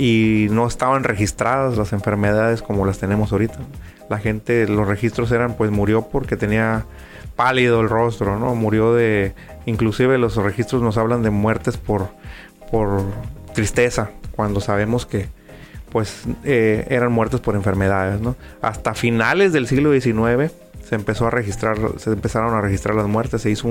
y 0.00 0.46
no 0.52 0.68
estaban 0.68 1.02
registradas 1.02 1.76
las 1.76 1.92
enfermedades 1.92 2.62
como 2.62 2.86
las 2.86 3.00
tenemos 3.00 3.32
ahorita. 3.32 3.58
La 4.08 4.18
gente, 4.18 4.68
los 4.68 4.86
registros 4.86 5.32
eran, 5.32 5.54
pues 5.54 5.72
murió 5.72 6.02
porque 6.02 6.36
tenía 6.36 6.86
pálido 7.34 7.80
el 7.80 7.88
rostro, 7.88 8.38
¿no? 8.38 8.54
Murió 8.54 8.94
de... 8.94 9.34
Inclusive 9.66 10.16
los 10.16 10.36
registros 10.36 10.82
nos 10.82 10.96
hablan 10.98 11.24
de 11.24 11.30
muertes 11.30 11.78
por, 11.78 12.10
por 12.70 13.02
tristeza, 13.54 14.10
cuando 14.36 14.60
sabemos 14.60 15.04
que 15.04 15.26
pues 15.90 16.26
eh, 16.44 16.86
eran 16.90 17.10
muertos 17.10 17.40
por 17.40 17.56
enfermedades, 17.56 18.20
¿no? 18.20 18.36
Hasta 18.62 18.94
finales 18.94 19.52
del 19.52 19.66
siglo 19.66 19.90
XIX 19.92 20.52
se 20.84 20.94
empezó 20.94 21.26
a 21.26 21.30
registrar, 21.30 21.76
se 21.96 22.12
empezaron 22.12 22.54
a 22.54 22.60
registrar 22.60 22.94
las 22.94 23.08
muertes, 23.08 23.42
se 23.42 23.50
hizo 23.50 23.68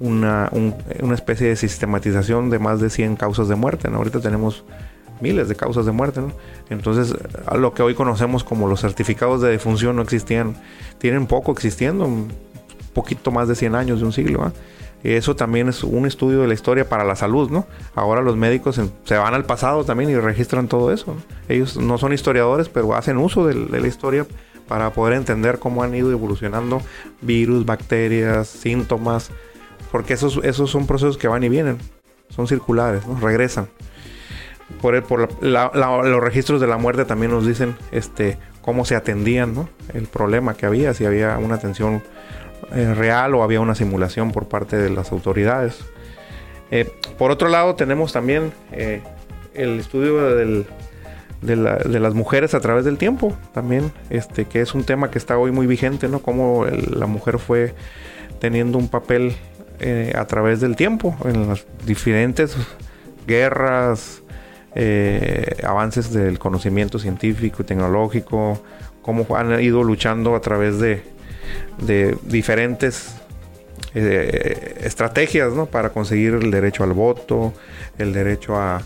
una, 0.00 0.50
especie 1.12 1.46
de 1.46 1.54
sistematización 1.54 2.50
de 2.50 2.58
más 2.58 2.80
de 2.80 2.90
100 2.90 3.14
causas 3.14 3.46
de 3.46 3.54
muerte, 3.54 3.88
¿no? 3.88 3.98
Ahorita 3.98 4.20
tenemos 4.20 4.64
miles 5.20 5.48
de 5.48 5.56
causas 5.56 5.86
de 5.86 5.92
muerte. 5.92 6.20
¿no? 6.20 6.32
Entonces, 6.70 7.14
lo 7.56 7.74
que 7.74 7.82
hoy 7.82 7.94
conocemos 7.94 8.44
como 8.44 8.68
los 8.68 8.80
certificados 8.80 9.40
de 9.40 9.50
defunción 9.50 9.96
no 9.96 10.02
existían, 10.02 10.56
tienen 10.98 11.26
poco 11.26 11.52
existiendo, 11.52 12.04
un 12.04 12.28
poquito 12.92 13.30
más 13.30 13.48
de 13.48 13.54
100 13.54 13.74
años, 13.74 14.00
de 14.00 14.06
un 14.06 14.12
siglo. 14.12 14.52
Eso 15.04 15.36
también 15.36 15.68
es 15.68 15.84
un 15.84 16.06
estudio 16.06 16.40
de 16.40 16.48
la 16.48 16.54
historia 16.54 16.88
para 16.88 17.04
la 17.04 17.14
salud, 17.14 17.50
¿no? 17.50 17.66
Ahora 17.94 18.22
los 18.22 18.36
médicos 18.36 18.80
se 19.04 19.18
van 19.18 19.34
al 19.34 19.44
pasado 19.44 19.84
también 19.84 20.08
y 20.08 20.16
registran 20.16 20.66
todo 20.66 20.92
eso. 20.92 21.14
Ellos 21.46 21.76
no 21.76 21.98
son 21.98 22.14
historiadores, 22.14 22.70
pero 22.70 22.94
hacen 22.94 23.18
uso 23.18 23.46
de, 23.46 23.54
la 23.54 23.86
historia 23.86 24.26
para 24.66 24.94
poder 24.94 25.12
entender 25.12 25.58
cómo 25.58 25.82
han 25.82 25.94
ido 25.94 26.10
evolucionando 26.10 26.80
virus, 27.20 27.66
bacterias, 27.66 28.48
síntomas, 28.48 29.30
porque 29.92 30.14
esos, 30.14 30.40
esos 30.42 30.70
son 30.70 30.86
procesos 30.86 31.18
que 31.18 31.28
van 31.28 31.44
y 31.44 31.50
vienen, 31.50 31.76
son 32.30 32.48
circulares, 32.48 33.06
¿no? 33.06 33.20
regresan. 33.20 33.68
Por, 34.80 35.02
por 35.04 35.28
los 35.42 36.20
registros 36.22 36.60
de 36.60 36.66
la 36.66 36.78
muerte 36.78 37.04
también 37.04 37.30
nos 37.32 37.46
dicen 37.46 37.76
este, 37.92 38.38
cómo 38.64 38.84
se 38.84 38.96
atendían, 38.96 39.54
¿no? 39.54 39.68
el 39.92 40.06
problema 40.06 40.54
que 40.54 40.64
había, 40.64 40.94
si 40.94 41.04
había 41.04 41.36
una 41.38 41.56
atención 41.56 42.02
eh, 42.72 42.94
real 42.94 43.34
o 43.34 43.42
había 43.42 43.60
una 43.60 43.74
simulación 43.74 44.32
por 44.32 44.48
parte 44.48 44.76
de 44.76 44.88
las 44.90 45.12
autoridades. 45.12 45.84
Eh, 46.70 46.90
por 47.18 47.30
otro 47.30 47.48
lado, 47.48 47.74
tenemos 47.74 48.12
también 48.12 48.52
eh, 48.72 49.02
el 49.52 49.78
estudio 49.78 50.34
de, 50.34 50.64
las 51.42 52.14
mujeres 52.14 52.54
a 52.54 52.60
través 52.60 52.86
del 52.86 52.96
tiempo, 52.96 53.36
también, 53.52 53.92
este, 54.08 54.46
que 54.46 54.62
es 54.62 54.74
un 54.74 54.84
tema 54.84 55.10
que 55.10 55.18
está 55.18 55.36
hoy 55.36 55.52
muy 55.52 55.66
vigente, 55.66 56.08
¿no? 56.08 56.20
Cómo 56.20 56.64
la 56.66 57.06
mujer 57.06 57.38
fue 57.38 57.74
teniendo 58.40 58.78
un 58.78 58.88
papel 58.88 59.36
a 60.14 60.24
través 60.24 60.60
del 60.60 60.76
tiempo 60.76 61.14
en 61.24 61.48
las 61.48 61.66
diferentes 61.84 62.56
guerras, 63.26 64.22
avances 65.62 66.12
del 66.12 66.38
conocimiento 66.38 66.98
científico 66.98 67.62
y 67.62 67.64
tecnológico, 67.64 68.60
cómo 69.04 69.26
han 69.36 69.60
ido 69.62 69.84
luchando 69.84 70.34
a 70.34 70.40
través 70.40 70.80
de, 70.80 71.02
diferentes 72.22 73.16
eh, 73.94 74.80
estrategias 74.82 75.52
para 75.70 75.90
conseguir 75.90 76.34
el 76.34 76.50
derecho 76.50 76.84
al 76.84 76.94
voto, 76.94 77.52
el 77.98 78.12
derecho 78.12 78.56
a, 78.56 78.82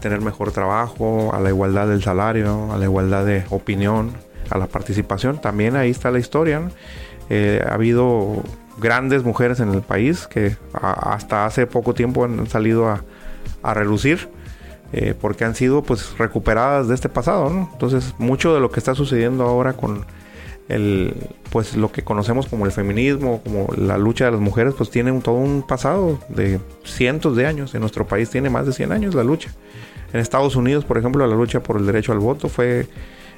tener 0.00 0.20
mejor 0.20 0.52
trabajo, 0.52 1.34
a 1.34 1.40
la 1.40 1.48
igualdad 1.48 1.88
del 1.88 2.00
salario, 2.00 2.72
a 2.72 2.78
la 2.78 2.84
igualdad 2.84 3.26
de 3.26 3.44
opinión, 3.50 4.12
a 4.48 4.56
la 4.56 4.68
participación. 4.68 5.40
También 5.40 5.74
ahí 5.74 5.90
está 5.90 6.12
la 6.12 6.20
historia. 6.20 6.70
Eh, 7.28 7.60
ha 7.68 7.74
habido 7.74 8.40
grandes 8.78 9.24
mujeres 9.24 9.58
en 9.58 9.70
el 9.74 9.82
país 9.82 10.28
que 10.28 10.56
hasta 10.72 11.44
hace 11.44 11.66
poco 11.66 11.92
tiempo 11.92 12.24
han 12.24 12.46
salido 12.46 12.88
a, 12.88 13.74
relucir. 13.74 14.28
Eh, 14.92 15.14
porque 15.18 15.44
han 15.44 15.54
sido 15.54 15.82
pues 15.82 16.18
recuperadas 16.18 16.88
de 16.88 16.96
este 16.96 17.08
pasado, 17.08 17.48
Entonces 17.48 18.14
mucho 18.18 18.54
de 18.54 18.60
lo 18.60 18.72
que 18.72 18.80
está 18.80 18.96
sucediendo 18.96 19.44
ahora 19.44 19.74
con 19.74 20.04
el 20.68 21.14
pues 21.50 21.76
lo 21.76 21.92
que 21.92 22.02
conocemos 22.02 22.46
como 22.46 22.66
el 22.66 22.72
feminismo, 22.72 23.40
como 23.42 23.68
la 23.76 23.98
lucha 23.98 24.24
de 24.24 24.32
las 24.32 24.40
mujeres, 24.40 24.74
pues 24.76 24.90
tiene 24.90 25.12
todo 25.20 25.36
un 25.36 25.62
pasado 25.62 26.18
de 26.28 26.60
cientos 26.84 27.36
de 27.36 27.46
años. 27.46 27.74
En 27.74 27.80
nuestro 27.80 28.06
país 28.06 28.30
tiene 28.30 28.50
más 28.50 28.66
de 28.66 28.72
100 28.72 28.92
años 28.92 29.14
la 29.14 29.24
lucha. 29.24 29.52
En 30.12 30.20
Estados 30.20 30.56
Unidos, 30.56 30.84
por 30.84 30.98
ejemplo, 30.98 31.26
la 31.26 31.34
lucha 31.34 31.62
por 31.62 31.76
el 31.76 31.86
derecho 31.86 32.12
al 32.12 32.18
voto 32.18 32.48
fue 32.48 32.86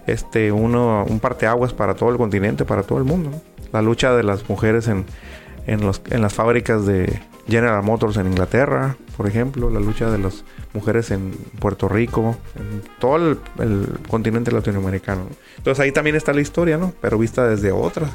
este 0.07 0.53
uno 0.53 1.05
un 1.09 1.21
parteaguas 1.21 1.73
para 1.73 1.95
todo 1.95 2.11
el 2.11 2.17
continente, 2.17 2.65
para 2.65 2.83
todo 2.83 2.99
el 2.99 3.05
mundo. 3.05 3.31
La 3.73 3.81
lucha 3.83 4.15
de 4.15 4.23
las 4.23 4.49
mujeres 4.49 4.89
en, 4.89 5.07
en, 5.67 5.81
los, 5.81 6.03
en 6.11 6.23
las 6.23 6.35
fábricas 6.35 6.87
de 6.87 7.21
General 7.47 7.83
Motors 7.83 8.17
en 8.17 8.27
Inglaterra, 8.27 8.97
por 9.17 9.27
ejemplo, 9.27 9.69
la 9.71 9.81
lucha 9.81 10.11
de 10.11 10.19
las 10.19 10.45
mujeres 10.73 11.11
en 11.11 11.33
Puerto 11.59 11.89
Rico, 11.89 12.37
en 12.57 12.83
todo 12.99 13.37
el, 13.59 13.89
continente 14.09 14.53
latinoamericano. 14.53 15.27
Entonces 15.57 15.83
ahí 15.83 15.93
también 15.93 16.17
está 16.17 16.33
la 16.33 16.41
historia, 16.41 16.79
¿no? 16.79 16.93
Pero 17.01 17.19
vista 17.19 17.47
desde 17.47 17.73
otra, 17.73 18.09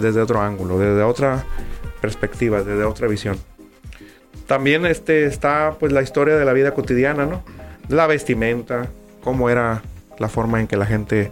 desde 0.00 0.20
otro 0.20 0.40
ángulo, 0.40 0.78
desde 0.78 1.02
otra 1.02 1.44
perspectiva, 2.00 2.62
desde 2.62 2.84
otra 2.84 3.08
visión. 3.08 3.38
También 4.46 4.86
este, 4.86 5.26
está 5.26 5.76
pues 5.78 5.92
la 5.92 6.02
historia 6.02 6.36
de 6.36 6.44
la 6.44 6.52
vida 6.52 6.72
cotidiana, 6.72 7.26
¿no? 7.26 7.42
La 7.88 8.06
vestimenta, 8.06 8.88
cómo 9.22 9.50
era 9.50 9.82
la 10.18 10.28
forma 10.28 10.60
en 10.60 10.66
que 10.66 10.76
la 10.76 10.86
gente 10.86 11.30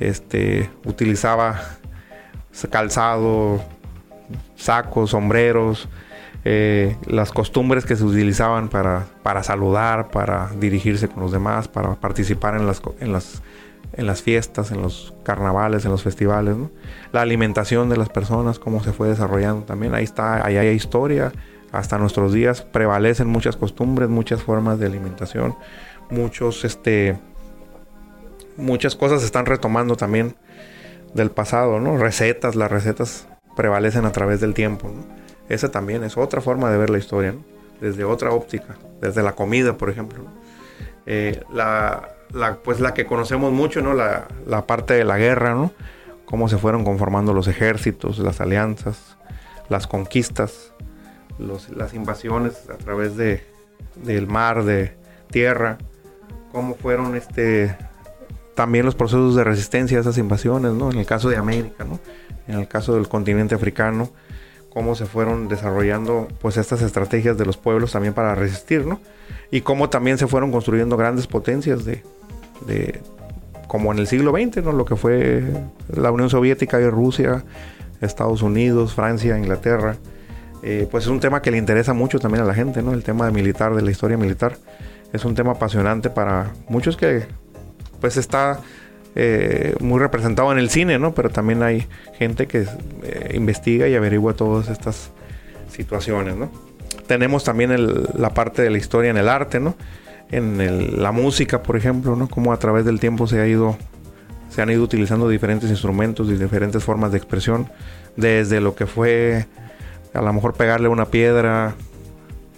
este, 0.00 0.70
utilizaba 0.84 1.60
calzado, 2.70 3.62
sacos, 4.56 5.10
sombreros, 5.10 5.88
eh, 6.44 6.96
las 7.06 7.32
costumbres 7.32 7.84
que 7.84 7.96
se 7.96 8.04
utilizaban 8.04 8.68
para, 8.68 9.06
para 9.22 9.42
saludar, 9.42 10.10
para 10.10 10.50
dirigirse 10.58 11.08
con 11.08 11.22
los 11.22 11.32
demás, 11.32 11.68
para 11.68 11.94
participar 11.96 12.54
en 12.54 12.66
las, 12.66 12.80
en 13.00 13.12
las, 13.12 13.42
en 13.92 14.06
las 14.06 14.22
fiestas, 14.22 14.70
en 14.70 14.80
los 14.80 15.14
carnavales, 15.24 15.84
en 15.84 15.90
los 15.90 16.02
festivales, 16.02 16.56
la 17.12 17.22
alimentación 17.22 17.88
de 17.88 17.96
las 17.96 18.08
personas, 18.08 18.58
cómo 18.58 18.82
se 18.82 18.92
fue 18.92 19.08
desarrollando 19.08 19.64
también, 19.64 19.94
ahí 19.94 20.04
está, 20.04 20.46
ahí 20.46 20.56
hay 20.56 20.68
historia, 20.68 21.32
hasta 21.72 21.98
nuestros 21.98 22.32
días 22.32 22.62
prevalecen 22.62 23.26
muchas 23.26 23.56
costumbres, 23.56 24.08
muchas 24.08 24.42
formas 24.42 24.78
de 24.78 24.86
alimentación, 24.86 25.56
muchos, 26.08 26.64
este, 26.64 27.18
muchas 28.56 28.94
cosas 28.94 29.20
se 29.20 29.26
están 29.26 29.44
retomando 29.44 29.96
también 29.96 30.36
del 31.14 31.30
pasado, 31.30 31.80
¿no? 31.80 31.98
Recetas, 31.98 32.54
las 32.54 32.70
recetas 32.70 33.26
prevalecen 33.58 34.04
a 34.04 34.12
través 34.12 34.40
del 34.40 34.54
tiempo, 34.54 34.88
Esa 35.48 35.68
también 35.72 36.04
es 36.04 36.16
otra 36.16 36.40
forma 36.40 36.70
de 36.70 36.78
ver 36.78 36.90
la 36.90 36.98
historia, 36.98 37.34
Desde 37.80 38.04
otra 38.04 38.30
óptica, 38.30 38.76
desde 39.00 39.20
la 39.20 39.32
comida, 39.32 39.76
por 39.76 39.90
ejemplo. 39.90 40.24
Eh, 41.06 41.42
la, 41.52 42.08
pues 42.62 42.78
la 42.78 42.94
que 42.94 43.04
conocemos 43.04 43.52
mucho, 43.52 43.80
¿no? 43.80 43.94
La, 43.94 44.66
parte 44.66 44.94
de 44.94 45.02
la 45.02 45.18
guerra, 45.18 45.54
¿no? 45.54 45.72
Cómo 46.24 46.48
se 46.48 46.56
fueron 46.56 46.84
conformando 46.84 47.34
los 47.34 47.48
ejércitos, 47.48 48.20
las 48.20 48.40
alianzas, 48.40 49.16
las 49.68 49.88
conquistas, 49.88 50.72
las 51.38 51.94
invasiones 51.94 52.70
a 52.70 52.76
través 52.76 53.16
de, 53.16 53.42
del 53.96 54.28
mar, 54.28 54.62
de 54.62 54.96
tierra, 55.32 55.78
cómo 56.52 56.76
fueron 56.76 57.16
este, 57.16 57.76
también 58.58 58.84
los 58.84 58.96
procesos 58.96 59.36
de 59.36 59.44
resistencia 59.44 59.98
a 59.98 60.00
esas 60.00 60.18
invasiones, 60.18 60.72
¿no? 60.72 60.90
En 60.90 60.98
el 60.98 61.06
caso 61.06 61.28
de 61.28 61.36
América, 61.36 61.84
¿no? 61.84 62.00
En 62.48 62.58
el 62.58 62.66
caso 62.66 62.96
del 62.96 63.06
continente 63.06 63.54
africano, 63.54 64.10
cómo 64.68 64.96
se 64.96 65.06
fueron 65.06 65.46
desarrollando 65.46 66.26
pues 66.40 66.56
estas 66.56 66.82
estrategias 66.82 67.38
de 67.38 67.46
los 67.46 67.56
pueblos 67.56 67.92
también 67.92 68.14
para 68.14 68.34
resistir, 68.34 68.84
¿no? 68.84 68.98
Y 69.52 69.60
cómo 69.60 69.90
también 69.90 70.18
se 70.18 70.26
fueron 70.26 70.50
construyendo 70.50 70.96
grandes 70.96 71.28
potencias 71.28 71.84
de, 71.84 72.02
de 72.66 72.98
como 73.68 73.92
en 73.92 74.00
el 74.00 74.08
siglo 74.08 74.32
XX, 74.32 74.64
¿no? 74.64 74.72
Lo 74.72 74.84
que 74.84 74.96
fue 74.96 75.44
la 75.94 76.10
Unión 76.10 76.28
Soviética 76.28 76.80
y 76.80 76.88
Rusia, 76.88 77.44
Estados 78.00 78.42
Unidos, 78.42 78.92
Francia, 78.92 79.38
Inglaterra. 79.38 79.94
Eh, 80.64 80.88
pues 80.90 81.04
es 81.04 81.10
un 81.10 81.20
tema 81.20 81.42
que 81.42 81.52
le 81.52 81.58
interesa 81.58 81.92
mucho 81.92 82.18
también 82.18 82.42
a 82.42 82.46
la 82.48 82.54
gente, 82.54 82.82
¿no? 82.82 82.92
El 82.92 83.04
tema 83.04 83.26
de 83.26 83.30
militar, 83.30 83.76
de 83.76 83.82
la 83.82 83.92
historia 83.92 84.16
militar. 84.16 84.56
Es 85.12 85.24
un 85.24 85.36
tema 85.36 85.52
apasionante 85.52 86.10
para 86.10 86.50
muchos 86.68 86.96
que 86.96 87.28
pues 88.00 88.16
está 88.16 88.60
eh, 89.14 89.74
muy 89.80 89.98
representado 89.98 90.52
en 90.52 90.58
el 90.58 90.70
cine, 90.70 90.98
¿no? 90.98 91.14
Pero 91.14 91.30
también 91.30 91.62
hay 91.62 91.86
gente 92.18 92.46
que 92.46 92.66
eh, 93.02 93.32
investiga 93.34 93.88
y 93.88 93.94
averigua 93.94 94.34
todas 94.34 94.68
estas 94.68 95.10
situaciones, 95.70 96.36
¿no? 96.36 96.50
Tenemos 97.06 97.44
también 97.44 97.74
la 98.14 98.30
parte 98.34 98.62
de 98.62 98.70
la 98.70 98.78
historia 98.78 99.10
en 99.10 99.16
el 99.16 99.28
arte, 99.28 99.60
¿no? 99.60 99.74
En 100.30 101.02
la 101.02 101.10
música, 101.10 101.62
por 101.62 101.76
ejemplo, 101.76 102.16
¿no? 102.16 102.28
Cómo 102.28 102.52
a 102.52 102.58
través 102.58 102.84
del 102.84 103.00
tiempo 103.00 103.26
se 103.26 103.40
ha 103.40 103.46
ido 103.46 103.76
se 104.50 104.62
han 104.62 104.70
ido 104.70 104.82
utilizando 104.82 105.28
diferentes 105.28 105.70
instrumentos 105.70 106.28
y 106.30 106.34
diferentes 106.34 106.82
formas 106.82 107.12
de 107.12 107.18
expresión, 107.18 107.70
desde 108.16 108.60
lo 108.60 108.74
que 108.74 108.86
fue 108.86 109.46
a 110.14 110.22
lo 110.22 110.32
mejor 110.32 110.54
pegarle 110.54 110.88
una 110.88 111.06
piedra, 111.06 111.74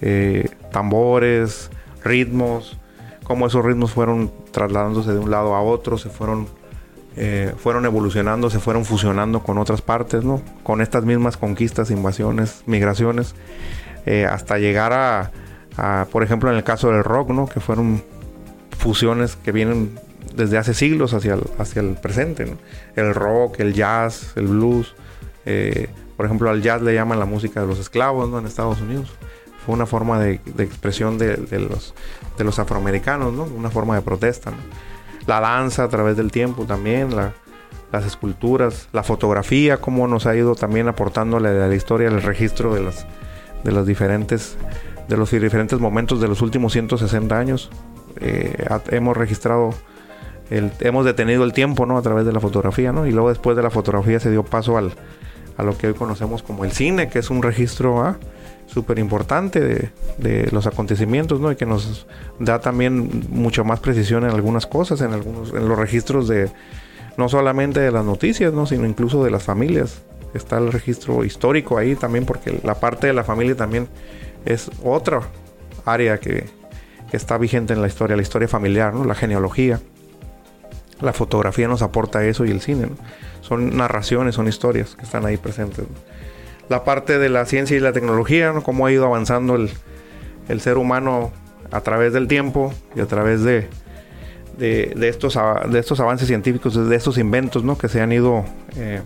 eh, 0.01 0.49
tambores, 0.73 1.71
ritmos, 2.05 2.79
cómo 3.31 3.47
esos 3.47 3.65
ritmos 3.65 3.93
fueron 3.93 4.33
trasladándose 4.51 5.13
de 5.13 5.21
un 5.21 5.31
lado 5.31 5.55
a 5.55 5.63
otro, 5.63 5.97
se 5.99 6.09
fueron, 6.09 6.49
eh, 7.17 7.55
fueron 7.59 7.87
evolucionando, 7.87 8.51
se 8.51 8.59
fueron 8.59 8.85
fusionando 8.85 9.45
con 9.45 9.57
otras 9.57 9.83
partes, 9.83 10.25
¿no? 10.25 10.43
Con 10.65 10.81
estas 10.81 11.05
mismas 11.05 11.37
conquistas, 11.37 11.93
invasiones, 11.93 12.65
migraciones, 12.67 13.37
eh, 14.05 14.27
hasta 14.27 14.59
llegar 14.59 14.93
a, 14.93 16.07
por 16.11 16.25
ejemplo, 16.25 16.51
en 16.51 16.57
el 16.57 16.65
caso 16.65 16.91
del 16.91 17.05
rock, 17.05 17.31
¿no? 17.31 17.47
Que 17.47 17.61
fueron 17.61 18.03
fusiones 18.77 19.37
que 19.37 19.53
vienen 19.53 19.97
desde 20.35 20.59
hace 20.59 20.75
siglos 20.75 21.15
hacia 21.15 21.35
el, 21.35 21.45
hacia 21.57 21.83
el 21.83 21.95
presente, 21.95 22.57
El 22.97 23.15
rock, 23.15 23.61
el 23.61 23.75
jazz, 23.75 24.33
el 24.35 24.49
blues. 24.49 24.97
Eh, 25.47 25.89
por 26.17 26.27
ejemplo, 26.27 26.51
al 26.51 26.63
jazz 26.63 26.83
le 26.83 26.95
llaman 26.95 27.21
la 27.21 27.27
música 27.27 27.61
de 27.61 27.69
los 27.69 27.79
esclavos, 27.79 28.29
¿no? 28.29 28.41
En 28.41 28.47
Estados 28.47 28.81
Unidos 28.81 29.09
fue 29.65 29.75
una 29.75 29.87
forma 29.87 30.19
de, 30.19 30.41
expresión 30.59 31.19
de, 31.19 31.37
los, 31.59 31.95
de 32.39 32.45
los 32.45 32.59
afroamericanos, 32.59 33.33
¿no? 33.33 33.45
Una 33.45 33.71
forma 33.71 33.95
de 33.95 34.03
protesta, 34.03 34.53
La 35.27 35.41
danza 35.41 35.85
a 35.85 35.89
través 35.89 36.17
del 36.17 36.31
tiempo 36.31 36.65
también, 36.65 37.11
las 37.93 38.07
esculturas, 38.07 38.89
la 38.93 39.03
fotografía, 39.03 39.79
cómo 39.79 40.07
nos 40.07 40.27
ha 40.27 40.35
ido 40.35 40.55
también 40.55 40.89
aportándole 40.89 41.49
a 41.49 41.69
la 41.69 41.75
historia 41.75 42.09
el 42.09 42.23
registro 42.23 42.75
de 42.75 42.83
las, 42.83 43.07
de 43.65 43.73
las 43.73 43.87
diferentes 43.87 44.57
de 45.09 45.17
los 45.17 45.33
diferentes 45.33 45.81
momentos 45.81 46.21
de 46.21 46.29
los 46.29 46.41
últimos 46.41 46.73
160 46.73 47.37
años. 47.37 47.69
eh, 48.21 48.65
hemos 48.91 49.17
registrado, 49.17 49.75
el, 50.51 50.71
hemos 50.81 51.05
detenido 51.05 51.43
el 51.43 51.53
tiempo, 51.53 51.85
¿no? 51.85 51.99
A 51.99 52.03
través 52.03 52.25
de 52.27 52.33
la 52.33 52.39
fotografía, 52.39 52.93
¿no? 52.93 53.07
Y 53.07 53.11
luego 53.11 53.29
después 53.29 53.57
de 53.57 53.63
la 53.63 53.71
fotografía 53.71 54.21
se 54.21 54.31
dio 54.31 54.45
paso 54.45 54.79
al, 54.79 54.93
a 55.57 55.63
lo 55.65 55.77
que 55.77 55.89
hoy 55.89 55.95
conocemos 55.95 56.43
como 56.43 56.65
el 56.65 56.73
cine, 56.73 57.09
que 57.09 57.19
es 57.19 57.29
un 57.29 57.43
registro 57.43 58.03
¿ah? 58.03 58.19
Súper 58.73 58.99
importante 58.99 59.91
de, 60.19 60.49
los 60.53 60.67
acontecimientos, 60.67 61.41
¿no? 61.41 61.51
Y 61.51 61.57
que 61.57 61.67
nos 61.67 62.07
da 62.39 62.61
también 62.61 63.27
mucha 63.29 63.65
más 63.65 63.81
precisión 63.81 64.25
en 64.25 64.31
algunas 64.31 64.67
cosas, 64.67 65.01
en 65.01 65.13
algunos, 65.13 65.53
en 65.53 65.69
los 65.69 65.79
registros 65.79 66.29
de, 66.29 66.51
no 67.17 67.29
solamente 67.29 67.81
de 67.81 67.91
las 67.91 68.05
noticias, 68.05 68.53
¿no? 68.53 68.67
Sino 68.67 68.87
incluso 68.87 69.25
de 69.25 69.31
las 69.31 69.43
familias. 69.43 70.03
Está 70.35 70.59
el 70.59 70.71
registro 70.71 71.25
histórico 71.25 71.79
ahí 71.79 71.97
también, 71.97 72.25
porque 72.25 72.61
la 72.63 72.77
parte 72.77 73.09
de 73.09 73.13
la 73.13 73.25
familia 73.25 73.57
también 73.57 73.89
es 74.45 74.71
otra 74.85 75.23
área 75.85 76.19
que, 76.19 76.45
está 77.13 77.39
vigente 77.39 77.73
en 77.73 77.83
la 77.83 77.89
historia, 77.89 78.15
la 78.15 78.23
historia 78.23 78.47
familiar, 78.47 78.95
¿no? 78.95 79.05
La 79.05 79.17
genealogía. 79.17 79.81
La 81.01 81.13
fotografía 81.13 81.67
nos 81.67 81.83
aporta 81.83 82.25
eso 82.25 82.45
y 82.45 82.53
el 82.53 82.61
cine. 82.61 82.87
Son 83.41 83.77
narraciones, 83.77 84.37
son 84.37 84.47
historias 84.47 84.95
que 84.95 85.03
están 85.03 85.27
ahí 85.27 85.37
presentes. 85.37 85.87
La 86.71 86.85
parte 86.85 87.19
de 87.19 87.29
la 87.29 87.45
ciencia 87.45 87.77
y 87.77 87.81
la 87.81 87.93
tecnología, 87.93 88.53
¿no? 88.53 88.63
Cómo 88.63 88.87
ha 88.87 88.93
ido 88.93 89.05
avanzando 89.05 89.57
el, 89.57 89.71
el 90.49 90.61
ser 90.61 90.79
humano 90.79 91.33
a 91.71 91.81
través 91.81 92.13
del 92.13 92.29
tiempo 92.29 92.73
y 92.95 93.01
a 93.01 93.07
través 93.07 93.43
de, 93.43 93.69
de, 94.57 95.09
estos, 95.09 95.39
de 95.69 95.79
estos 95.79 96.01
avances 96.01 96.29
científicos, 96.29 96.89
de 96.89 96.97
estos 96.97 97.19
inventos, 97.19 97.65
¿no? 97.65 97.77
Que 97.77 97.89
se 97.89 98.01
han 98.01 98.13
ido... 98.13 98.45
Eh, 98.77 99.03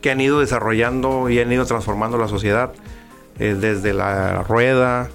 que 0.00 0.10
han 0.10 0.20
ido 0.20 0.40
desarrollando 0.40 1.30
y 1.30 1.38
han 1.38 1.52
ido 1.52 1.64
transformando 1.64 2.18
la 2.18 2.28
sociedad. 2.28 2.72
Eh, 3.38 3.54
desde 3.58 3.92
la 3.92 4.42
rueda, 4.42 5.08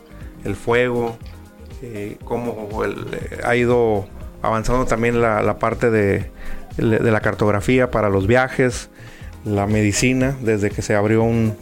el 0.44 0.56
fuego, 0.56 1.18
eh, 1.82 2.18
cómo 2.26 2.84
ha 3.44 3.56
ido 3.56 4.08
avanzando 4.42 4.86
también 4.86 5.22
la, 5.22 5.42
la 5.42 5.58
parte 5.58 5.90
de, 5.90 6.32
de, 6.78 7.12
la 7.12 7.22
cartografía 7.22 7.92
para 7.92 8.10
los 8.10 8.28
viajes, 8.28 8.90
la 9.46 9.68
medicina, 9.68 10.36
desde 10.42 10.70
que 10.70 10.82
se 10.82 10.96
abrió 10.96 11.24
un, 11.24 11.56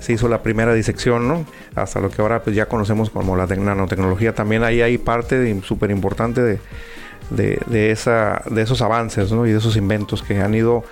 se 0.00 0.14
hizo 0.14 0.28
la 0.28 0.42
primera 0.42 0.74
disección, 0.74 1.28
¿no? 1.28 1.44
Hasta 1.74 2.00
lo 2.00 2.10
que 2.10 2.22
ahora 2.22 2.42
pues 2.42 2.56
ya 2.56 2.66
conocemos 2.66 3.10
como 3.10 3.36
la 3.36 3.46
nanotecnología. 3.46 4.34
También 4.34 4.64
ahí 4.64 4.80
hay 4.82 4.98
parte 4.98 5.60
súper 5.62 5.90
importante 5.90 6.40
de, 6.42 6.58
de, 7.30 7.90
esa, 7.90 8.42
de 8.50 8.62
esos 8.62 8.82
avances, 8.82 9.30
¿no? 9.30 9.46
Y 9.46 9.52
de 9.52 9.58
esos 9.58 9.76
inventos 9.76 10.22
que 10.22 10.40
han 10.40 10.54
ido 10.54 10.84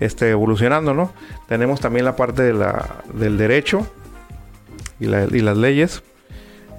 este, 0.00 0.30
evolucionando, 0.30 0.92
¿no? 0.92 1.12
Tenemos 1.48 1.80
también 1.80 2.04
la 2.04 2.16
parte 2.16 2.42
de 2.42 2.52
la, 2.52 3.02
del 3.14 3.38
derecho 3.38 3.86
y, 5.00 5.06
la, 5.06 5.24
y 5.24 5.40
las 5.40 5.56
leyes. 5.56 6.02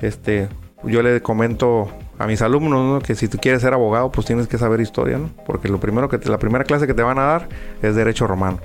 Este, 0.02 0.50
yo 0.84 1.02
le 1.02 1.22
comento 1.22 1.90
a 2.20 2.28
mis 2.28 2.42
alumnos 2.42 2.86
¿no? 2.86 3.00
que 3.00 3.16
si 3.16 3.28
tú 3.28 3.38
quieres 3.42 3.62
ser 3.62 3.74
abogado, 3.74 4.12
pues 4.12 4.28
tienes 4.28 4.48
que 4.48 4.58
saber 4.58 4.82
historia, 4.82 5.18
¿no? 5.18 5.30
Porque 5.46 5.70
lo 5.70 5.80
primero 5.80 6.10
que 6.10 6.18
te, 6.18 6.30
la 6.30 6.38
primera 6.38 6.66
clase 6.66 6.86
que 6.86 6.94
te 6.94 7.02
van 7.02 7.18
a 7.18 7.24
dar 7.24 7.50
es 7.82 7.96
derecho 7.96 8.28
romano. 8.28 8.60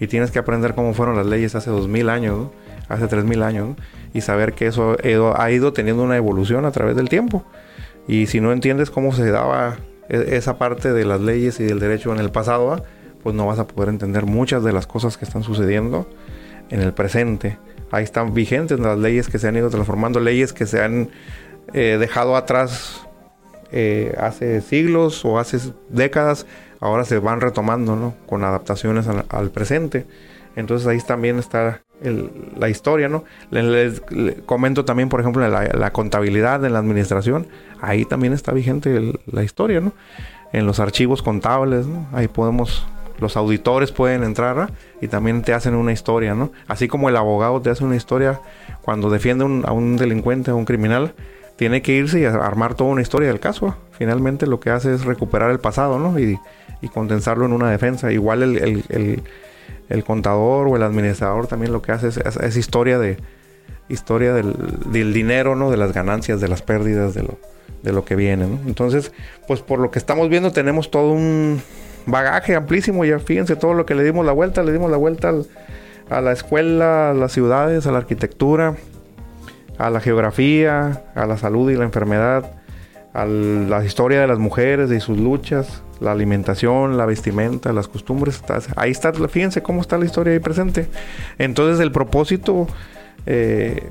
Y 0.00 0.06
tienes 0.08 0.30
que 0.30 0.38
aprender 0.38 0.74
cómo 0.74 0.94
fueron 0.94 1.14
las 1.14 1.26
leyes 1.26 1.54
hace 1.54 1.70
dos 1.70 1.88
mil 1.88 2.08
años, 2.08 2.36
¿no? 2.38 2.52
hace 2.88 3.06
tres 3.06 3.24
mil 3.24 3.42
años, 3.42 3.68
¿no? 3.68 3.76
y 4.14 4.22
saber 4.22 4.54
que 4.54 4.66
eso 4.66 4.96
ha 5.36 5.50
ido 5.50 5.72
teniendo 5.74 6.02
una 6.02 6.16
evolución 6.16 6.64
a 6.64 6.70
través 6.70 6.96
del 6.96 7.10
tiempo. 7.10 7.44
Y 8.08 8.26
si 8.26 8.40
no 8.40 8.50
entiendes 8.50 8.90
cómo 8.90 9.12
se 9.12 9.30
daba 9.30 9.76
e, 10.08 10.36
esa 10.36 10.56
parte 10.56 10.92
de 10.92 11.04
las 11.04 11.20
leyes 11.20 11.60
y 11.60 11.64
del 11.64 11.80
derecho 11.80 12.14
en 12.14 12.18
el 12.18 12.30
pasado, 12.30 12.82
pues 13.22 13.34
no 13.34 13.46
vas 13.46 13.58
a 13.58 13.66
poder 13.66 13.90
entender 13.90 14.24
muchas 14.24 14.64
de 14.64 14.72
las 14.72 14.86
cosas 14.86 15.18
que 15.18 15.26
están 15.26 15.42
sucediendo 15.42 16.08
en 16.70 16.80
el 16.80 16.94
presente. 16.94 17.58
Ahí 17.90 18.04
están 18.04 18.32
vigentes 18.32 18.80
las 18.80 18.98
leyes 18.98 19.28
que 19.28 19.38
se 19.38 19.48
han 19.48 19.56
ido 19.56 19.68
transformando, 19.68 20.18
leyes 20.18 20.54
que 20.54 20.64
se 20.64 20.82
han 20.82 21.10
eh, 21.72 21.96
dejado 21.98 22.36
atrás 22.36 23.06
eh, 23.72 24.14
hace 24.18 24.60
siglos 24.60 25.24
o 25.24 25.38
hace 25.38 25.58
décadas, 25.88 26.46
ahora 26.80 27.04
se 27.04 27.18
van 27.18 27.40
retomando 27.40 27.96
¿no? 27.96 28.14
con 28.26 28.44
adaptaciones 28.44 29.06
al, 29.08 29.50
presente. 29.50 30.06
Entonces 30.54 30.86
ahí 30.86 30.98
también 31.00 31.38
está 31.38 31.82
la 32.56 32.68
historia, 32.68 33.08
¿no? 33.08 33.24
Les, 33.50 33.64
les, 34.10 34.40
comento 34.46 34.84
también, 34.84 35.08
por 35.08 35.20
ejemplo, 35.20 35.46
la, 35.46 35.92
contabilidad, 35.92 36.64
en 36.64 36.72
la 36.72 36.78
administración, 36.78 37.46
ahí 37.80 38.04
también 38.04 38.32
está 38.32 38.52
vigente 38.52 39.12
la 39.26 39.42
historia, 39.42 39.80
¿no? 39.80 39.92
En 40.52 40.66
los 40.66 40.80
archivos 40.80 41.22
contables. 41.22 41.86
Ahí 42.12 42.28
podemos 42.28 42.86
los 43.18 43.36
auditores 43.36 43.92
pueden 43.92 44.22
entrar 44.24 44.56
¿no? 44.56 44.68
y 45.00 45.08
también 45.08 45.42
te 45.42 45.54
hacen 45.54 45.74
una 45.74 45.92
historia, 45.92 46.34
¿no? 46.34 46.52
Así 46.68 46.88
como 46.88 47.08
el 47.08 47.16
abogado 47.16 47.60
te 47.60 47.70
hace 47.70 47.84
una 47.84 47.96
historia 47.96 48.40
cuando 48.82 49.10
defiende 49.10 49.44
a 49.44 49.72
un 49.72 49.96
delincuente, 49.96 50.50
a 50.50 50.54
un 50.54 50.64
criminal, 50.64 51.14
tiene 51.56 51.82
que 51.82 51.92
irse 51.92 52.20
y 52.20 52.24
armar 52.24 52.74
toda 52.74 52.90
una 52.90 53.02
historia 53.02 53.28
del 53.28 53.40
caso. 53.40 53.74
Finalmente 53.92 54.46
lo 54.46 54.60
que 54.60 54.70
hace 54.70 54.94
es 54.94 55.04
recuperar 55.04 55.50
el 55.50 55.58
pasado, 55.58 55.98
¿no? 55.98 56.18
Y, 56.18 56.38
y 56.82 56.88
condensarlo 56.88 57.46
en 57.46 57.52
una 57.52 57.70
defensa. 57.70 58.12
Igual 58.12 58.42
el, 58.42 58.84
el, 58.90 59.22
el, 59.88 60.04
contador 60.04 60.68
o 60.68 60.76
el 60.76 60.82
administrador 60.82 61.46
también 61.46 61.72
lo 61.72 61.80
que 61.80 61.92
hace 61.92 62.08
es, 62.08 62.18
es, 62.18 62.36
es 62.36 62.56
historia 62.56 62.98
de 62.98 63.16
historia 63.88 64.34
del, 64.34 64.54
del, 64.86 65.12
dinero, 65.14 65.56
¿no? 65.56 65.70
De 65.70 65.76
las 65.76 65.92
ganancias, 65.92 66.40
de 66.40 66.48
las 66.48 66.60
pérdidas, 66.60 67.14
de 67.14 67.22
lo, 67.22 67.38
de 67.82 67.92
lo 67.92 68.04
que 68.04 68.16
viene, 68.16 68.46
¿no? 68.46 68.58
Entonces, 68.66 69.12
pues 69.46 69.60
por 69.60 69.78
lo 69.78 69.90
que 69.90 69.98
estamos 69.98 70.28
viendo 70.28 70.52
tenemos 70.52 70.90
todo 70.90 71.12
un 71.12 71.62
bagaje 72.04 72.54
amplísimo. 72.54 73.04
Ya 73.04 73.18
fíjense 73.18 73.56
todo 73.56 73.72
lo 73.72 73.86
que 73.86 73.94
le 73.94 74.04
dimos 74.04 74.26
la 74.26 74.32
vuelta. 74.32 74.62
Le 74.62 74.72
dimos 74.72 74.90
la 74.90 74.98
vuelta 74.98 75.30
al, 75.30 75.46
a 76.10 76.20
la 76.20 76.32
escuela, 76.32 77.10
a 77.10 77.14
las 77.14 77.32
ciudades, 77.32 77.86
a 77.86 77.92
la 77.92 77.98
arquitectura, 77.98 78.74
a 79.78 79.90
la 79.90 80.00
geografía, 80.00 81.02
a 81.14 81.26
la 81.26 81.36
salud 81.36 81.70
y 81.70 81.74
la 81.74 81.84
enfermedad, 81.84 82.52
a 83.12 83.24
la 83.26 83.84
historia 83.84 84.20
de 84.20 84.26
las 84.26 84.38
mujeres 84.38 84.90
y 84.90 85.00
sus 85.00 85.18
luchas, 85.18 85.82
la 86.00 86.12
alimentación, 86.12 86.96
la 86.96 87.06
vestimenta, 87.06 87.72
las 87.72 87.88
costumbres. 87.88 88.42
Ahí 88.76 88.90
está, 88.90 89.12
fíjense 89.12 89.62
cómo 89.62 89.80
está 89.80 89.98
la 89.98 90.04
historia 90.04 90.32
ahí 90.32 90.40
presente. 90.40 90.88
Entonces 91.38 91.80
el 91.80 91.92
propósito 91.92 92.66
eh, 93.26 93.88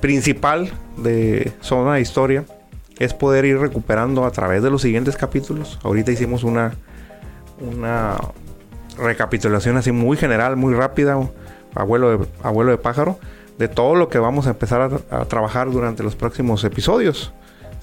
principal 0.00 0.70
de 0.96 1.52
Zona 1.60 1.94
de 1.94 2.00
Historia 2.00 2.44
es 2.98 3.14
poder 3.14 3.44
ir 3.44 3.58
recuperando 3.58 4.24
a 4.24 4.30
través 4.30 4.62
de 4.62 4.70
los 4.70 4.82
siguientes 4.82 5.16
capítulos. 5.16 5.78
Ahorita 5.82 6.12
hicimos 6.12 6.44
una 6.44 6.74
una 7.60 8.16
recapitulación 8.98 9.76
así 9.76 9.92
muy 9.92 10.16
general, 10.16 10.56
muy 10.56 10.74
rápida, 10.74 11.16
abuelo 11.74 12.18
de, 12.18 12.26
abuelo 12.42 12.70
de 12.70 12.78
pájaro, 12.78 13.18
de 13.60 13.68
todo 13.68 13.94
lo 13.94 14.08
que 14.08 14.18
vamos 14.18 14.46
a 14.46 14.50
empezar 14.50 15.02
a, 15.10 15.24
trabajar 15.26 15.70
durante 15.70 16.02
los 16.02 16.16
próximos 16.16 16.64
episodios. 16.64 17.30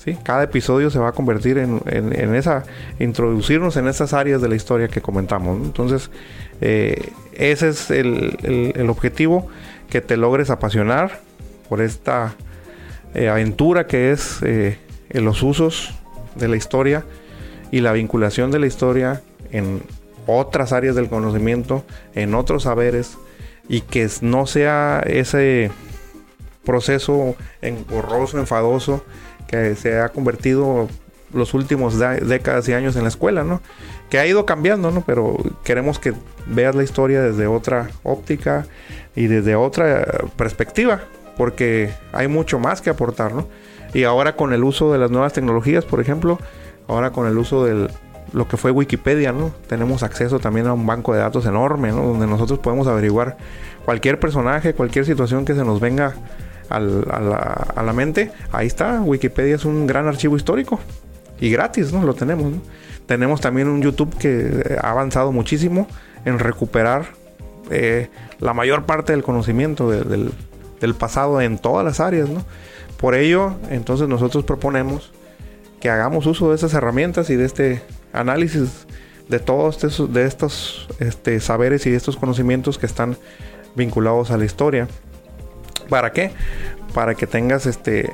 ¿sí? 0.03 0.17
Cada 0.23 0.41
episodio 0.41 0.89
se 0.89 0.97
va 0.97 1.09
a 1.09 1.11
convertir 1.11 1.59
en, 1.59 1.81
en, 1.85 2.19
en, 2.19 2.33
esa, 2.33 2.63
introducirnos 2.99 3.77
en 3.77 3.87
esas 3.87 4.11
áreas 4.11 4.41
de 4.41 4.49
la 4.49 4.55
historia 4.55 4.87
que 4.87 5.01
comentamos. 5.01 5.63
Entonces, 5.63 6.09
eh, 6.61 7.11
ese 7.33 7.69
es 7.69 7.91
el, 7.91 8.73
el, 8.75 8.89
objetivo, 8.89 9.49
que 9.87 10.01
te 10.01 10.17
logres 10.17 10.49
apasionar 10.49 11.19
por 11.69 11.79
esta 11.81 12.33
eh, 13.13 13.29
aventura 13.29 13.85
que 13.85 14.11
es 14.11 14.39
eh, 14.41 14.79
los 15.11 15.43
usos 15.43 15.93
de 16.37 16.47
la 16.47 16.55
historia 16.55 17.05
y 17.69 17.81
la 17.81 17.91
vinculación 17.91 18.49
de 18.49 18.57
la 18.57 18.65
historia 18.65 19.21
en 19.51 19.83
otras 20.25 20.73
áreas 20.73 20.95
del 20.95 21.07
conocimiento, 21.07 21.85
en 22.15 22.33
otros 22.33 22.63
saberes, 22.63 23.15
y 23.69 23.81
que 23.81 24.07
no 24.21 24.45
sea 24.45 25.03
ese 25.05 25.71
proceso 26.65 27.35
engorroso, 27.61 28.39
enfadoso, 28.39 29.03
que 29.47 29.75
se 29.75 29.99
ha 29.99 30.09
convertido 30.09 30.87
los 31.33 31.53
últimos 31.53 31.97
décadas 31.99 32.67
y 32.69 32.73
años 32.73 32.95
en 32.95 33.03
la 33.03 33.09
escuela, 33.09 33.43
¿no? 33.43 33.61
Que 34.09 34.19
ha 34.19 34.25
ido 34.25 34.45
cambiando, 34.45 34.91
¿no? 34.91 35.03
Pero 35.05 35.37
queremos 35.63 35.99
que 35.99 36.13
veas 36.45 36.75
la 36.75 36.83
historia 36.83 37.21
desde 37.21 37.47
otra 37.47 37.89
óptica 38.03 38.65
y 39.15 39.27
desde 39.27 39.55
otra 39.55 40.05
perspectiva, 40.37 41.01
porque 41.37 41.91
hay 42.13 42.27
mucho 42.27 42.59
más 42.59 42.81
que 42.81 42.89
aportar, 42.89 43.33
¿no? 43.33 43.47
Y 43.93 44.03
ahora 44.03 44.35
con 44.35 44.53
el 44.53 44.63
uso 44.63 44.91
de 44.91 44.99
las 44.99 45.11
nuevas 45.11 45.33
tecnologías, 45.33 45.85
por 45.85 45.99
ejemplo, 45.99 46.39
ahora 46.87 47.11
con 47.11 47.27
el 47.27 47.37
uso 47.37 47.65
del, 47.65 47.89
lo 48.33 48.47
que 48.47 48.57
fue 48.57 48.71
Wikipedia, 48.71 49.31
¿no? 49.31 49.51
Tenemos 49.67 50.03
acceso 50.03 50.39
también 50.39 50.67
a 50.67 50.73
un 50.73 50.85
banco 50.85 51.13
de 51.13 51.19
datos 51.19 51.45
enorme, 51.45 51.91
¿no? 51.91 52.03
Donde 52.03 52.27
nosotros 52.27 52.59
podemos 52.59 52.87
averiguar 52.87 53.37
cualquier 53.85 54.19
personaje, 54.19 54.73
cualquier 54.73 55.05
situación 55.05 55.45
que 55.45 55.53
se 55.53 55.63
nos 55.63 55.79
venga 55.79 56.15
a, 56.69 56.79
la, 56.79 57.93
mente. 57.93 58.31
Ahí 58.51 58.67
está, 58.67 59.01
Wikipedia 59.01 59.55
es 59.55 59.65
un 59.65 59.87
gran 59.87 60.07
archivo 60.07 60.35
histórico 60.35 60.79
y 61.39 61.49
gratis, 61.49 61.93
¿no? 61.93 62.03
Lo 62.03 62.13
tenemos. 62.13 62.53
Tenemos 63.05 63.39
también 63.39 63.69
un 63.69 63.81
YouTube 63.81 64.17
que 64.17 64.77
ha 64.81 64.91
avanzado 64.91 65.31
muchísimo 65.31 65.87
en 66.25 66.39
recuperar 66.39 67.05
eh, 67.69 68.09
la 68.39 68.53
mayor 68.53 68.85
parte 68.85 69.13
del 69.13 69.23
conocimiento 69.23 69.89
de, 69.89 70.03
del, 70.03 70.31
del 70.81 70.93
pasado 70.93 71.39
en 71.39 71.57
todas 71.57 71.85
las 71.85 71.99
áreas, 71.99 72.29
¿no? 72.29 72.43
Por 72.97 73.15
ello, 73.15 73.55
entonces 73.69 74.07
nosotros 74.07 74.43
proponemos 74.43 75.11
que 75.79 75.89
hagamos 75.89 76.25
uso 76.25 76.49
de 76.49 76.55
esas 76.55 76.73
herramientas 76.73 77.29
y 77.29 77.35
de 77.35 77.45
este 77.45 77.81
análisis 78.19 78.87
de 79.29 79.39
todos 79.39 79.83
estos, 79.83 80.13
de 80.13 80.25
estos 80.25 80.87
este, 80.99 81.39
saberes 81.39 81.85
y 81.85 81.91
de 81.91 81.97
estos 81.97 82.17
conocimientos 82.17 82.77
que 82.77 82.85
están 82.85 83.17
vinculados 83.75 84.31
a 84.31 84.37
la 84.37 84.45
historia. 84.45 84.87
¿Para 85.89 86.11
qué? 86.11 86.31
Para 86.93 87.15
que 87.15 87.27
tengas 87.27 87.65
este 87.65 88.09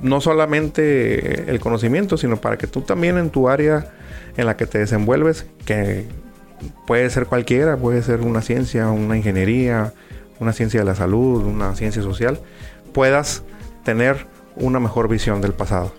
no 0.00 0.20
solamente 0.20 1.50
el 1.50 1.58
conocimiento, 1.58 2.16
sino 2.16 2.36
para 2.36 2.56
que 2.56 2.68
tú 2.68 2.82
también 2.82 3.18
en 3.18 3.30
tu 3.30 3.48
área 3.48 3.92
en 4.36 4.46
la 4.46 4.56
que 4.56 4.66
te 4.66 4.78
desenvuelves, 4.78 5.46
que 5.64 6.06
puede 6.86 7.10
ser 7.10 7.26
cualquiera, 7.26 7.76
puede 7.76 8.02
ser 8.02 8.20
una 8.20 8.42
ciencia, 8.42 8.88
una 8.90 9.16
ingeniería, 9.16 9.92
una 10.38 10.52
ciencia 10.52 10.80
de 10.80 10.86
la 10.86 10.94
salud, 10.94 11.44
una 11.44 11.74
ciencia 11.74 12.02
social, 12.02 12.40
puedas 12.92 13.42
tener 13.84 14.26
una 14.54 14.78
mejor 14.78 15.08
visión 15.08 15.40
del 15.40 15.52
pasado. 15.52 15.92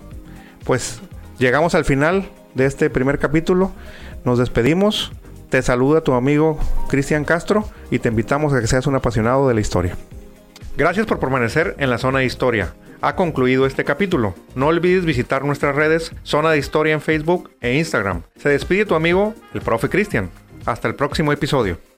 Pues 0.64 1.02
llegamos 1.38 1.76
al 1.76 1.84
final 1.84 2.30
de 2.56 2.66
este 2.66 2.90
primer 2.90 3.20
capítulo, 3.20 3.72
nos 4.26 4.40
despedimos, 4.40 5.12
te 5.50 5.62
saluda 5.62 6.02
tu 6.02 6.14
amigo 6.14 6.60
Cristian 6.90 7.26
Castro 7.26 7.68
y 7.92 8.00
te 8.00 8.10
invitamos 8.10 8.54
a 8.54 8.62
que 8.62 8.68
seas 8.68 8.88
un 8.88 8.96
apasionado 8.96 9.48
de 9.48 9.54
la 9.54 9.62
historia. 9.62 9.96
Gracias 10.78 11.06
por 11.06 11.20
permanecer 11.20 11.76
en 11.80 11.90
la 11.90 11.98
zona 11.98 12.20
de 12.20 12.26
historia. 12.26 12.74
Ha 13.02 13.16
concluido 13.16 13.66
este 13.66 13.84
capítulo. 13.84 14.36
No 14.56 14.68
olvides 14.68 15.06
visitar 15.06 15.44
nuestras 15.44 15.76
redes 15.76 16.12
Zona 16.24 16.52
de 16.52 16.58
Historia 16.58 16.94
en 16.94 17.02
Facebook 17.02 17.52
e 17.62 17.78
Instagram. 17.78 18.24
Se 18.36 18.50
despide 18.50 18.86
tu 18.86 18.96
amigo, 18.96 19.34
el 19.54 19.62
profe 19.62 19.90
Cristian. 19.90 20.30
Hasta 20.66 20.88
el 20.88 20.96
próximo 20.96 21.32
episodio. 21.32 21.89